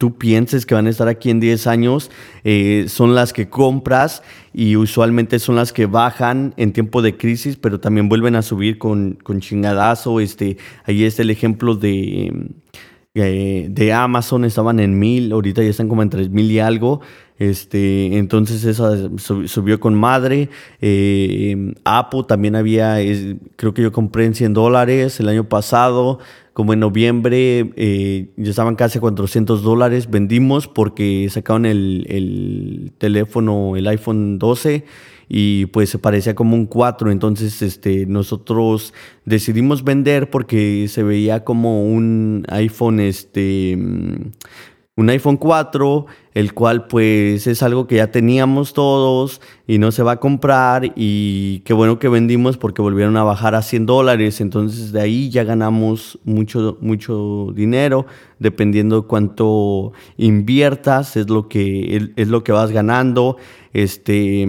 tú 0.00 0.16
pienses 0.16 0.64
que 0.64 0.74
van 0.74 0.86
a 0.86 0.90
estar 0.90 1.08
aquí 1.08 1.28
en 1.28 1.40
10 1.40 1.66
años 1.66 2.10
eh, 2.42 2.86
son 2.88 3.14
las 3.14 3.34
que 3.34 3.50
compras 3.50 4.22
y 4.54 4.76
usualmente 4.76 5.38
son 5.38 5.56
las 5.56 5.74
que 5.74 5.84
bajan 5.84 6.54
en 6.56 6.72
tiempo 6.72 7.02
de 7.02 7.18
crisis, 7.18 7.58
pero 7.58 7.80
también 7.80 8.08
vuelven 8.08 8.34
a 8.34 8.40
subir 8.40 8.78
con, 8.78 9.18
con 9.22 9.40
chingadazo. 9.40 10.20
Este, 10.20 10.56
ahí 10.84 11.04
es 11.04 11.20
el 11.20 11.28
ejemplo 11.28 11.74
de, 11.74 12.32
de 13.14 13.92
Amazon, 13.92 14.44
estaban 14.44 14.78
en 14.78 14.98
mil, 14.98 15.32
ahorita 15.32 15.62
ya 15.62 15.70
están 15.70 15.88
como 15.88 16.02
en 16.02 16.10
tres 16.10 16.30
mil 16.30 16.50
y 16.50 16.60
algo. 16.60 17.00
Este, 17.38 18.18
entonces 18.18 18.64
esa 18.64 19.08
subió 19.18 19.80
con 19.80 19.94
madre. 19.94 20.50
Eh, 20.80 21.74
Apple 21.84 22.24
también 22.28 22.54
había, 22.54 22.98
creo 23.56 23.74
que 23.74 23.82
yo 23.82 23.92
compré 23.92 24.26
en 24.26 24.34
100 24.34 24.52
dólares 24.52 25.18
el 25.20 25.28
año 25.28 25.48
pasado 25.48 26.18
como 26.52 26.74
en 26.74 26.80
noviembre 26.80 27.72
eh, 27.76 28.28
ya 28.36 28.50
estaban 28.50 28.76
casi 28.76 28.98
400 28.98 29.62
dólares, 29.62 30.10
vendimos 30.10 30.68
porque 30.68 31.26
sacaron 31.30 31.64
el, 31.64 32.92
teléfono, 32.98 33.76
el 33.76 33.86
iPhone 33.86 34.38
12 34.38 34.84
y 35.32 35.66
pues 35.66 35.90
se 35.90 35.98
parecía 36.00 36.34
como 36.34 36.56
un 36.56 36.66
4, 36.66 37.12
entonces 37.12 37.62
este, 37.62 38.04
nosotros 38.04 38.92
decidimos 39.24 39.84
vender 39.84 40.28
porque 40.28 40.88
se 40.88 41.04
veía 41.04 41.44
como 41.44 41.84
un 41.84 42.44
iPhone 42.48 42.98
este, 42.98 43.78
un 45.00 45.08
iPhone 45.08 45.38
4, 45.38 46.06
el 46.34 46.52
cual 46.52 46.86
pues 46.86 47.46
es 47.46 47.62
algo 47.62 47.86
que 47.86 47.96
ya 47.96 48.10
teníamos 48.10 48.74
todos 48.74 49.40
y 49.66 49.78
no 49.78 49.92
se 49.92 50.02
va 50.02 50.12
a 50.12 50.20
comprar. 50.20 50.92
Y 50.94 51.60
qué 51.60 51.72
bueno 51.72 51.98
que 51.98 52.08
vendimos 52.08 52.58
porque 52.58 52.82
volvieron 52.82 53.16
a 53.16 53.24
bajar 53.24 53.54
a 53.54 53.62
100 53.62 53.86
dólares, 53.86 54.40
entonces 54.40 54.92
de 54.92 55.00
ahí 55.00 55.30
ya 55.30 55.44
ganamos 55.44 56.18
mucho, 56.24 56.76
mucho 56.80 57.46
dinero, 57.54 58.04
dependiendo 58.38 59.06
cuánto 59.06 59.92
inviertas, 60.18 61.16
es 61.16 61.30
lo 61.30 61.48
que, 61.48 62.12
es 62.16 62.28
lo 62.28 62.44
que 62.44 62.52
vas 62.52 62.70
ganando, 62.70 63.38
este, 63.72 64.46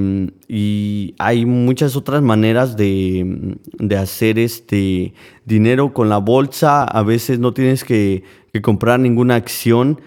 y 0.48 1.16
hay 1.20 1.46
muchas 1.46 1.96
otras 1.96 2.22
maneras 2.22 2.76
de, 2.76 3.58
de 3.78 3.98
hacer 3.98 4.40
este 4.40 5.14
dinero 5.46 5.94
con 5.94 6.10
la 6.10 6.18
bolsa, 6.18 6.84
a 6.84 7.04
veces 7.04 7.40
no 7.40 7.54
tienes 7.54 7.84
que, 7.84 8.24
que 8.52 8.62
comprar 8.62 9.00
ninguna 9.00 9.36
acción, 9.36 10.02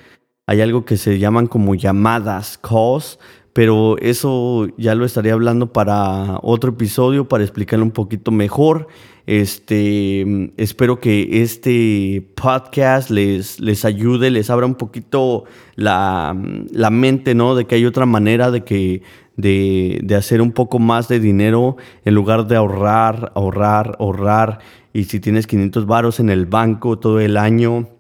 hay 0.47 0.61
algo 0.61 0.85
que 0.85 0.97
se 0.97 1.19
llaman 1.19 1.47
como 1.47 1.75
llamadas, 1.75 2.59
calls, 2.59 3.19
pero 3.55 3.97
eso 3.99 4.67
ya 4.77 4.97
lo 4.97 5.05
estaría 5.05 5.33
hablando 5.33 5.73
para 5.73 6.39
otro 6.43 6.73
episodio 6.73 7.29
para 7.29 7.45
explicarlo 7.45 7.85
un 7.85 7.93
poquito 7.93 8.33
mejor. 8.33 8.89
Este, 9.27 10.53
espero 10.57 10.99
que 10.99 11.41
este 11.43 12.29
podcast 12.35 13.11
les, 13.11 13.61
les 13.61 13.85
ayude, 13.85 14.33
les 14.33 14.51
abra 14.51 14.67
un 14.67 14.75
poquito 14.75 15.45
la, 15.77 16.37
la 16.73 16.91
mente, 16.91 17.37
¿no? 17.37 17.55
De 17.55 17.65
que 17.67 17.77
hay 17.77 17.87
otra 17.87 18.07
manera 18.07 18.51
de 18.51 18.65
que 18.65 19.03
de, 19.37 20.01
de, 20.03 20.17
hacer 20.17 20.43
un 20.43 20.51
poco 20.51 20.81
más 20.81 21.07
de 21.07 21.21
dinero 21.21 21.77
en 22.05 22.15
lugar 22.15 22.49
de 22.49 22.57
ahorrar, 22.57 23.31
ahorrar, 23.37 23.97
ahorrar. 24.01 24.59
Y 24.93 25.05
si 25.05 25.21
tienes 25.21 25.47
500 25.47 25.87
varos 25.87 26.19
en 26.19 26.29
el 26.29 26.47
banco 26.47 26.99
todo 26.99 27.21
el 27.21 27.37
año, 27.37 27.94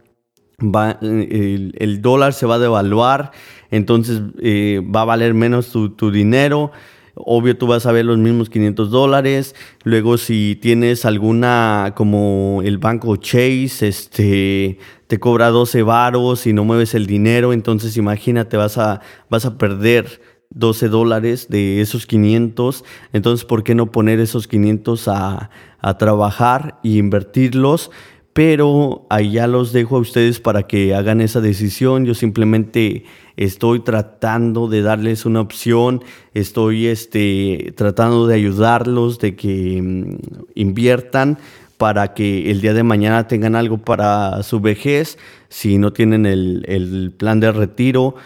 va, 0.58 0.98
el, 1.00 1.98
dólar 2.00 2.32
se 2.32 2.46
va 2.46 2.56
a 2.56 2.58
devaluar, 2.58 3.32
entonces 3.70 4.22
eh, 4.40 4.82
va 4.84 5.02
a 5.02 5.04
valer 5.04 5.34
menos 5.34 5.70
tu, 5.70 6.10
dinero. 6.10 6.72
Obvio, 7.16 7.56
tú 7.56 7.68
vas 7.68 7.86
a 7.86 7.92
ver 7.92 8.04
los 8.04 8.18
mismos 8.18 8.50
500 8.50 8.90
dólares. 8.90 9.54
Luego, 9.84 10.18
si 10.18 10.58
tienes 10.60 11.04
alguna, 11.04 11.92
como 11.96 12.60
el 12.64 12.78
banco 12.78 13.16
Chase, 13.16 13.86
este, 13.86 14.78
te 15.06 15.20
cobra 15.20 15.50
12 15.50 15.82
varos 15.82 16.46
y 16.46 16.52
no 16.52 16.64
mueves 16.64 16.94
el 16.94 17.06
dinero, 17.06 17.52
entonces 17.52 17.96
imagínate, 17.96 18.56
vas 18.56 18.78
a, 18.78 19.00
vas 19.30 19.44
a 19.44 19.58
perder 19.58 20.20
12 20.50 20.88
dólares 20.88 21.48
de 21.48 21.80
esos 21.80 22.06
500. 22.06 22.84
Entonces, 23.12 23.44
¿por 23.44 23.62
qué 23.62 23.74
no 23.74 23.92
poner 23.92 24.18
esos 24.18 24.48
500 24.48 25.08
a, 25.08 25.50
a 25.80 25.98
trabajar 25.98 26.80
e 26.82 26.90
invertirlos? 26.90 27.90
Pero 28.34 29.06
ya 29.32 29.46
los 29.46 29.72
dejo 29.72 29.96
a 29.96 30.00
ustedes 30.00 30.40
para 30.40 30.64
que 30.64 30.92
hagan 30.92 31.20
esa 31.20 31.40
decisión. 31.40 32.04
Yo 32.04 32.14
simplemente 32.14 33.04
estoy 33.36 33.80
tratando 33.80 34.68
de 34.68 34.82
darles 34.82 35.24
una 35.24 35.40
opción, 35.40 36.02
estoy 36.34 36.88
este, 36.88 37.72
tratando 37.76 38.26
de 38.26 38.34
ayudarlos, 38.34 39.20
de 39.20 39.36
que 39.36 39.80
mm, 39.80 40.16
inviertan 40.56 41.38
para 41.78 42.12
que 42.12 42.50
el 42.50 42.60
día 42.60 42.74
de 42.74 42.82
mañana 42.82 43.28
tengan 43.28 43.54
algo 43.54 43.78
para 43.78 44.42
su 44.42 44.60
vejez, 44.60 45.16
si 45.48 45.78
no 45.78 45.92
tienen 45.92 46.26
el, 46.26 46.64
el 46.66 47.12
plan 47.16 47.38
de 47.38 47.52
retiro 47.52 48.16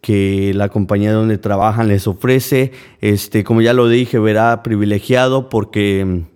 que 0.00 0.52
la 0.54 0.70
compañía 0.70 1.12
donde 1.12 1.36
trabajan 1.36 1.88
les 1.88 2.06
ofrece, 2.06 2.72
este, 3.02 3.44
como 3.44 3.60
ya 3.60 3.74
lo 3.74 3.88
dije, 3.88 4.18
verá 4.18 4.62
privilegiado 4.62 5.50
porque 5.50 6.04
mm, 6.06 6.29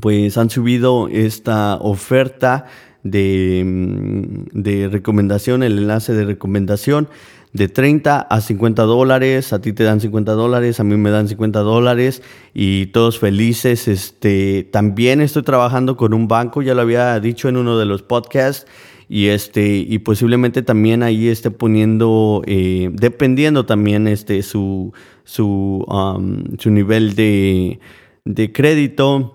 pues 0.00 0.38
han 0.38 0.50
subido 0.50 1.08
esta 1.08 1.76
oferta 1.76 2.66
de, 3.02 3.62
mm, 3.64 4.62
de, 4.62 4.88
recomendación, 4.88 5.62
el 5.62 5.78
enlace 5.78 6.14
de 6.14 6.24
recomendación 6.24 7.08
de 7.52 7.68
30 7.68 8.20
a 8.20 8.40
50 8.40 8.82
dólares, 8.82 9.52
a 9.52 9.60
ti 9.60 9.72
te 9.72 9.84
dan 9.84 10.00
50 10.00 10.32
dólares, 10.32 10.80
a 10.80 10.84
mí 10.84 10.96
me 10.96 11.10
dan 11.10 11.28
50 11.28 11.60
dólares 11.60 12.20
y 12.52 12.86
todos 12.86 13.20
felices. 13.20 13.86
Este, 13.86 14.68
también 14.72 15.20
estoy 15.20 15.44
trabajando 15.44 15.96
con 15.96 16.14
un 16.14 16.26
banco, 16.26 16.62
ya 16.62 16.74
lo 16.74 16.82
había 16.82 17.20
dicho 17.20 17.48
en 17.48 17.56
uno 17.56 17.78
de 17.78 17.84
los 17.84 18.02
podcasts 18.02 18.66
y 19.08 19.26
este 19.28 19.76
y 19.76 19.98
posiblemente 19.98 20.62
también 20.62 21.02
ahí 21.02 21.28
esté 21.28 21.50
poniendo 21.50 22.42
eh, 22.46 22.88
dependiendo 22.92 23.66
también 23.66 24.08
este 24.08 24.42
su 24.42 24.92
su, 25.24 25.84
um, 25.88 26.56
su 26.58 26.70
nivel 26.70 27.14
de, 27.14 27.80
de 28.24 28.52
crédito 28.52 29.33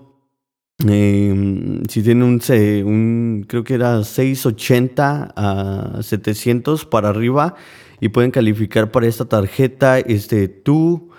eh, 0.88 1.82
si 1.88 2.02
tiene 2.02 2.24
un, 2.24 3.44
creo 3.46 3.64
que 3.64 3.74
era 3.74 4.02
680 4.02 5.32
a 5.36 6.02
700 6.02 6.86
para 6.86 7.10
arriba 7.10 7.54
y 8.00 8.08
pueden 8.08 8.30
calificar 8.30 8.90
para 8.90 9.06
esta 9.06 9.26
tarjeta. 9.26 9.98
Este, 9.98 10.48
tú, 10.48 11.10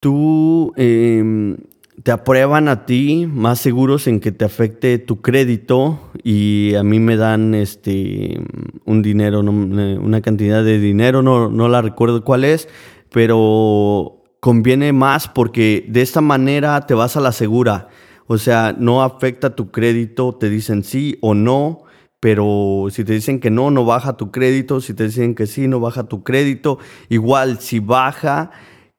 tú 0.00 0.72
em, 0.76 1.58
te 2.02 2.10
aprueban 2.10 2.68
a 2.68 2.86
ti 2.86 3.26
más 3.30 3.60
seguros 3.60 4.06
en 4.06 4.18
que 4.18 4.32
te 4.32 4.44
afecte 4.44 4.98
tu 4.98 5.20
crédito 5.20 6.00
y 6.22 6.74
a 6.74 6.82
mí 6.82 7.00
me 7.00 7.16
dan 7.16 7.54
este 7.54 8.40
un 8.86 9.02
dinero, 9.02 9.40
una 9.40 10.20
cantidad 10.22 10.64
de 10.64 10.78
dinero, 10.78 11.22
no, 11.22 11.50
no 11.50 11.68
la 11.68 11.82
recuerdo 11.82 12.24
cuál 12.24 12.44
es, 12.44 12.68
pero 13.10 14.22
conviene 14.40 14.92
más 14.92 15.28
porque 15.28 15.84
de 15.88 16.02
esta 16.02 16.20
manera 16.20 16.86
te 16.86 16.94
vas 16.94 17.16
a 17.16 17.20
la 17.20 17.32
segura. 17.32 17.88
O 18.26 18.38
sea, 18.38 18.74
no 18.78 19.02
afecta 19.02 19.54
tu 19.54 19.70
crédito, 19.70 20.34
te 20.34 20.48
dicen 20.48 20.84
sí 20.84 21.18
o 21.20 21.34
no, 21.34 21.84
pero 22.20 22.86
si 22.90 23.04
te 23.04 23.14
dicen 23.14 23.40
que 23.40 23.50
no, 23.50 23.70
no 23.70 23.84
baja 23.84 24.16
tu 24.16 24.30
crédito, 24.30 24.80
si 24.80 24.94
te 24.94 25.04
dicen 25.04 25.34
que 25.34 25.46
sí, 25.46 25.66
no 25.66 25.80
baja 25.80 26.04
tu 26.04 26.22
crédito. 26.22 26.78
Igual, 27.08 27.58
si 27.58 27.80
baja, 27.80 28.52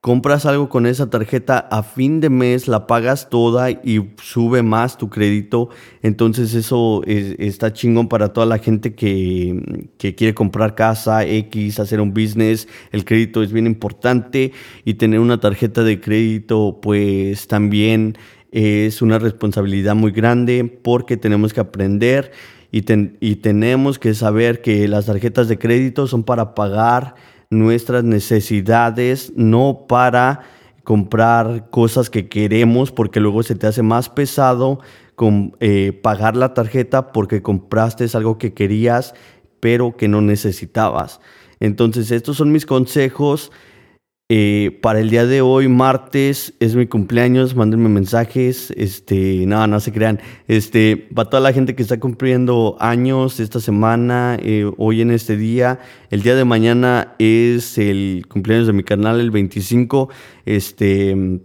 compras 0.04 0.46
algo 0.46 0.68
con 0.68 0.86
esa 0.86 1.10
tarjeta 1.10 1.60
a 1.60 1.82
fin 1.82 2.20
de 2.20 2.30
mes, 2.30 2.68
la 2.68 2.88
pagas 2.88 3.30
toda 3.30 3.72
y 3.72 4.10
sube 4.22 4.62
más 4.62 4.98
tu 4.98 5.10
crédito. 5.10 5.70
Entonces 6.02 6.54
eso 6.56 7.02
está 7.06 7.72
chingón 7.72 8.10
para 8.10 8.34
toda 8.34 8.46
la 8.46 8.58
gente 8.58 8.94
que, 8.94 9.88
que, 9.98 10.14
quiere 10.14 10.34
comprar 10.34 10.76
casa, 10.76 11.26
X, 11.26 11.80
hacer 11.80 12.02
un 12.02 12.14
business. 12.14 12.68
El 12.92 13.06
crédito 13.06 13.42
es 13.42 13.54
bien 13.54 13.66
importante 13.66 14.52
y 14.84 14.96
tener 14.96 15.22
una 15.22 15.40
tarjeta 15.40 15.84
de 15.84 16.02
crédito 16.02 16.80
pues 16.82 17.48
también 17.48 18.18
es 18.54 19.02
una 19.02 19.18
responsabilidad 19.18 19.96
muy 19.96 20.12
grande 20.12 20.64
porque 20.84 21.18
tenemos 21.18 21.54
que 21.54 21.60
aprender 21.60 22.32
y, 22.72 22.84
y 23.20 23.36
tenemos 23.38 23.98
que 23.98 24.14
saber 24.14 24.62
que 24.62 24.88
las 24.88 25.08
tarjetas 25.08 25.48
de 25.48 25.58
crédito 25.58 26.06
son 26.06 26.24
para 26.24 26.54
pagar 26.54 27.16
nuestras 27.50 28.04
necesidades, 28.04 29.34
no 29.36 29.86
para 29.88 30.42
comprar 30.84 31.70
cosas 31.72 32.10
que 32.10 32.30
queremos 32.30 32.92
porque 32.92 33.20
luego 33.20 33.42
se 33.42 33.56
te 33.56 33.68
hace 33.68 33.82
más 33.82 34.10
pesado 34.10 34.80
con, 35.16 35.56
eh, 35.60 35.98
pagar 36.04 36.36
la 36.36 36.54
tarjeta 36.54 37.12
porque 37.12 37.42
compraste 37.42 38.06
algo 38.14 38.38
que 38.38 38.54
querías 38.54 39.14
pero 39.60 39.96
que 39.96 40.10
no 40.10 40.22
necesitabas. 40.22 41.22
Entonces 41.60 42.12
estos 42.12 42.38
son 42.38 42.52
mis 42.52 42.66
consejos 42.66 43.52
eh, 44.30 44.80
para 44.82 45.02
el 45.02 45.10
día 45.10 45.26
de 45.26 45.42
hoy, 45.42 45.68
martes, 45.68 46.54
es 46.62 46.76
mi 46.76 46.88
cumpleaños, 46.88 47.56
mándenme 47.56 47.90
mensajes, 47.90 48.72
este, 48.78 49.46
no, 49.46 49.68
no 49.68 49.80
se 49.82 49.92
crean, 49.92 50.22
este, 50.48 50.96
para 50.96 51.30
toda 51.30 51.42
la 51.42 51.52
gente 51.52 51.76
que 51.76 51.84
está 51.84 52.00
cumpliendo 52.00 52.78
años 52.80 53.42
esta 53.42 53.60
semana, 53.60 54.38
eh, 54.42 54.72
hoy 54.78 55.02
en 55.02 55.12
este 55.12 55.36
día, 55.36 55.80
el 56.10 56.22
día 56.22 56.36
de 56.36 56.46
mañana 56.46 57.16
es 57.20 57.78
el 57.78 58.26
cumpleaños 58.30 58.68
de 58.68 58.74
mi 58.74 58.84
canal, 58.84 59.20
el 59.20 59.30
25, 59.30 60.10
este, 60.46 61.42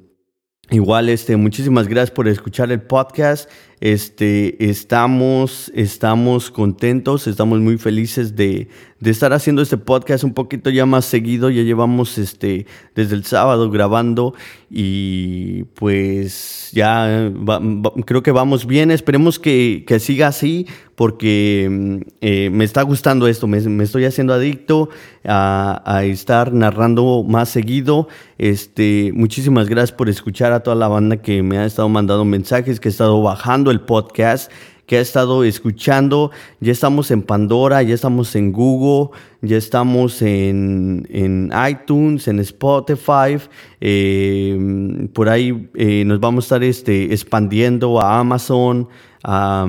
igual, 0.70 1.08
este, 1.08 1.36
muchísimas 1.36 1.88
gracias 1.88 2.12
por 2.12 2.28
escuchar 2.28 2.70
el 2.70 2.80
podcast, 2.80 3.50
este, 3.80 4.70
estamos, 4.70 5.70
estamos 5.74 6.50
contentos, 6.50 7.26
estamos 7.26 7.60
muy 7.60 7.78
felices 7.78 8.34
de, 8.34 8.68
de 9.00 9.10
estar 9.10 9.32
haciendo 9.32 9.62
este 9.62 9.76
podcast 9.76 10.24
un 10.24 10.34
poquito 10.34 10.70
ya 10.70 10.86
más 10.86 11.04
seguido. 11.04 11.50
Ya 11.50 11.62
llevamos 11.62 12.18
este 12.18 12.66
desde 12.94 13.14
el 13.14 13.24
sábado 13.24 13.70
grabando 13.70 14.34
y 14.70 15.64
pues 15.74 16.70
ya 16.72 17.30
creo 18.04 18.22
que 18.22 18.32
vamos 18.32 18.66
bien. 18.66 18.90
Esperemos 18.90 19.38
que, 19.38 19.84
que 19.86 20.00
siga 20.00 20.28
así 20.28 20.66
porque 20.96 21.68
mm, 21.70 21.96
eh, 22.20 22.50
me 22.50 22.64
está 22.64 22.82
gustando 22.82 23.28
esto. 23.28 23.46
Me, 23.46 23.58
estoy 23.84 24.04
haciendo 24.04 24.34
adicto 24.34 24.88
a, 25.24 25.82
a, 25.84 26.04
estar 26.04 26.52
narrando 26.52 27.22
más 27.22 27.48
seguido. 27.50 28.08
Este, 28.36 29.12
muchísimas 29.14 29.68
gracias 29.68 29.92
por 29.96 30.08
escuchar 30.08 30.52
a 30.52 30.60
toda 30.60 30.74
la 30.74 30.88
banda 30.88 31.18
que 31.18 31.42
me 31.42 31.58
ha 31.58 31.64
estado 31.64 31.88
mandando 31.88 32.24
mensajes, 32.24 32.80
que 32.80 32.88
ha 32.88 32.90
estado 32.90 33.22
bajando 33.22 33.67
el 33.70 33.80
podcast 33.80 34.50
que 34.88 34.96
ha 34.96 35.00
estado 35.00 35.44
escuchando. 35.44 36.32
Ya 36.60 36.72
estamos 36.72 37.10
en 37.12 37.22
Pandora, 37.22 37.82
ya 37.82 37.94
estamos 37.94 38.34
en 38.34 38.52
Google, 38.52 39.10
ya 39.42 39.58
estamos 39.58 40.22
en, 40.22 41.52
iTunes, 41.70 42.26
en 42.26 42.40
Spotify. 42.40 43.38
Eh, 43.80 45.08
por 45.12 45.28
ahí 45.28 45.68
eh, 45.74 46.04
nos 46.06 46.18
vamos 46.18 46.44
a 46.44 46.46
estar 46.46 46.64
este, 46.64 47.12
expandiendo 47.12 48.00
a 48.00 48.18
Amazon. 48.18 48.88
A, 49.24 49.66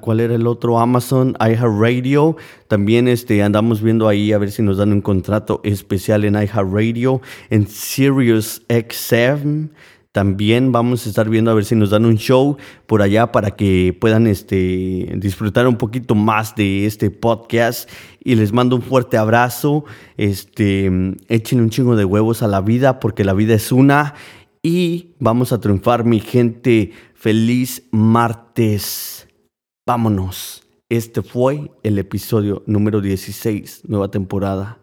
cuál 0.00 0.18
era 0.18 0.34
el 0.34 0.48
otro 0.48 0.80
Amazon 0.80 1.36
iHeartRadio 1.38 2.36
también 2.66 3.06
este 3.06 3.44
andamos 3.44 3.80
viendo 3.80 4.08
ahí 4.08 4.32
a 4.32 4.38
ver 4.38 4.50
si 4.50 4.60
nos 4.60 4.78
dan 4.78 4.92
un 4.92 5.00
contrato 5.00 5.60
especial 5.62 6.24
en 6.24 6.34
iHeartRadio 6.34 7.20
en 7.48 7.68
Sirius 7.68 8.60
XM 8.68 9.68
también 10.12 10.72
vamos 10.72 11.06
a 11.06 11.08
estar 11.08 11.30
viendo 11.30 11.50
a 11.50 11.54
ver 11.54 11.64
si 11.64 11.74
nos 11.74 11.88
dan 11.88 12.04
un 12.04 12.18
show 12.18 12.58
por 12.86 13.00
allá 13.00 13.32
para 13.32 13.52
que 13.52 13.96
puedan 13.98 14.26
este, 14.26 15.14
disfrutar 15.16 15.66
un 15.66 15.76
poquito 15.76 16.14
más 16.14 16.54
de 16.54 16.84
este 16.84 17.10
podcast. 17.10 17.88
Y 18.22 18.34
les 18.34 18.52
mando 18.52 18.76
un 18.76 18.82
fuerte 18.82 19.16
abrazo. 19.16 19.86
Este, 20.18 21.16
echen 21.28 21.60
un 21.60 21.70
chingo 21.70 21.96
de 21.96 22.04
huevos 22.04 22.42
a 22.42 22.46
la 22.46 22.60
vida 22.60 23.00
porque 23.00 23.24
la 23.24 23.32
vida 23.32 23.54
es 23.54 23.72
una. 23.72 24.14
Y 24.62 25.14
vamos 25.18 25.50
a 25.50 25.60
triunfar, 25.60 26.04
mi 26.04 26.20
gente. 26.20 26.92
Feliz 27.14 27.84
martes. 27.90 29.28
Vámonos. 29.86 30.62
Este 30.90 31.22
fue 31.22 31.70
el 31.82 31.98
episodio 31.98 32.62
número 32.66 33.00
16, 33.00 33.84
nueva 33.88 34.10
temporada. 34.10 34.81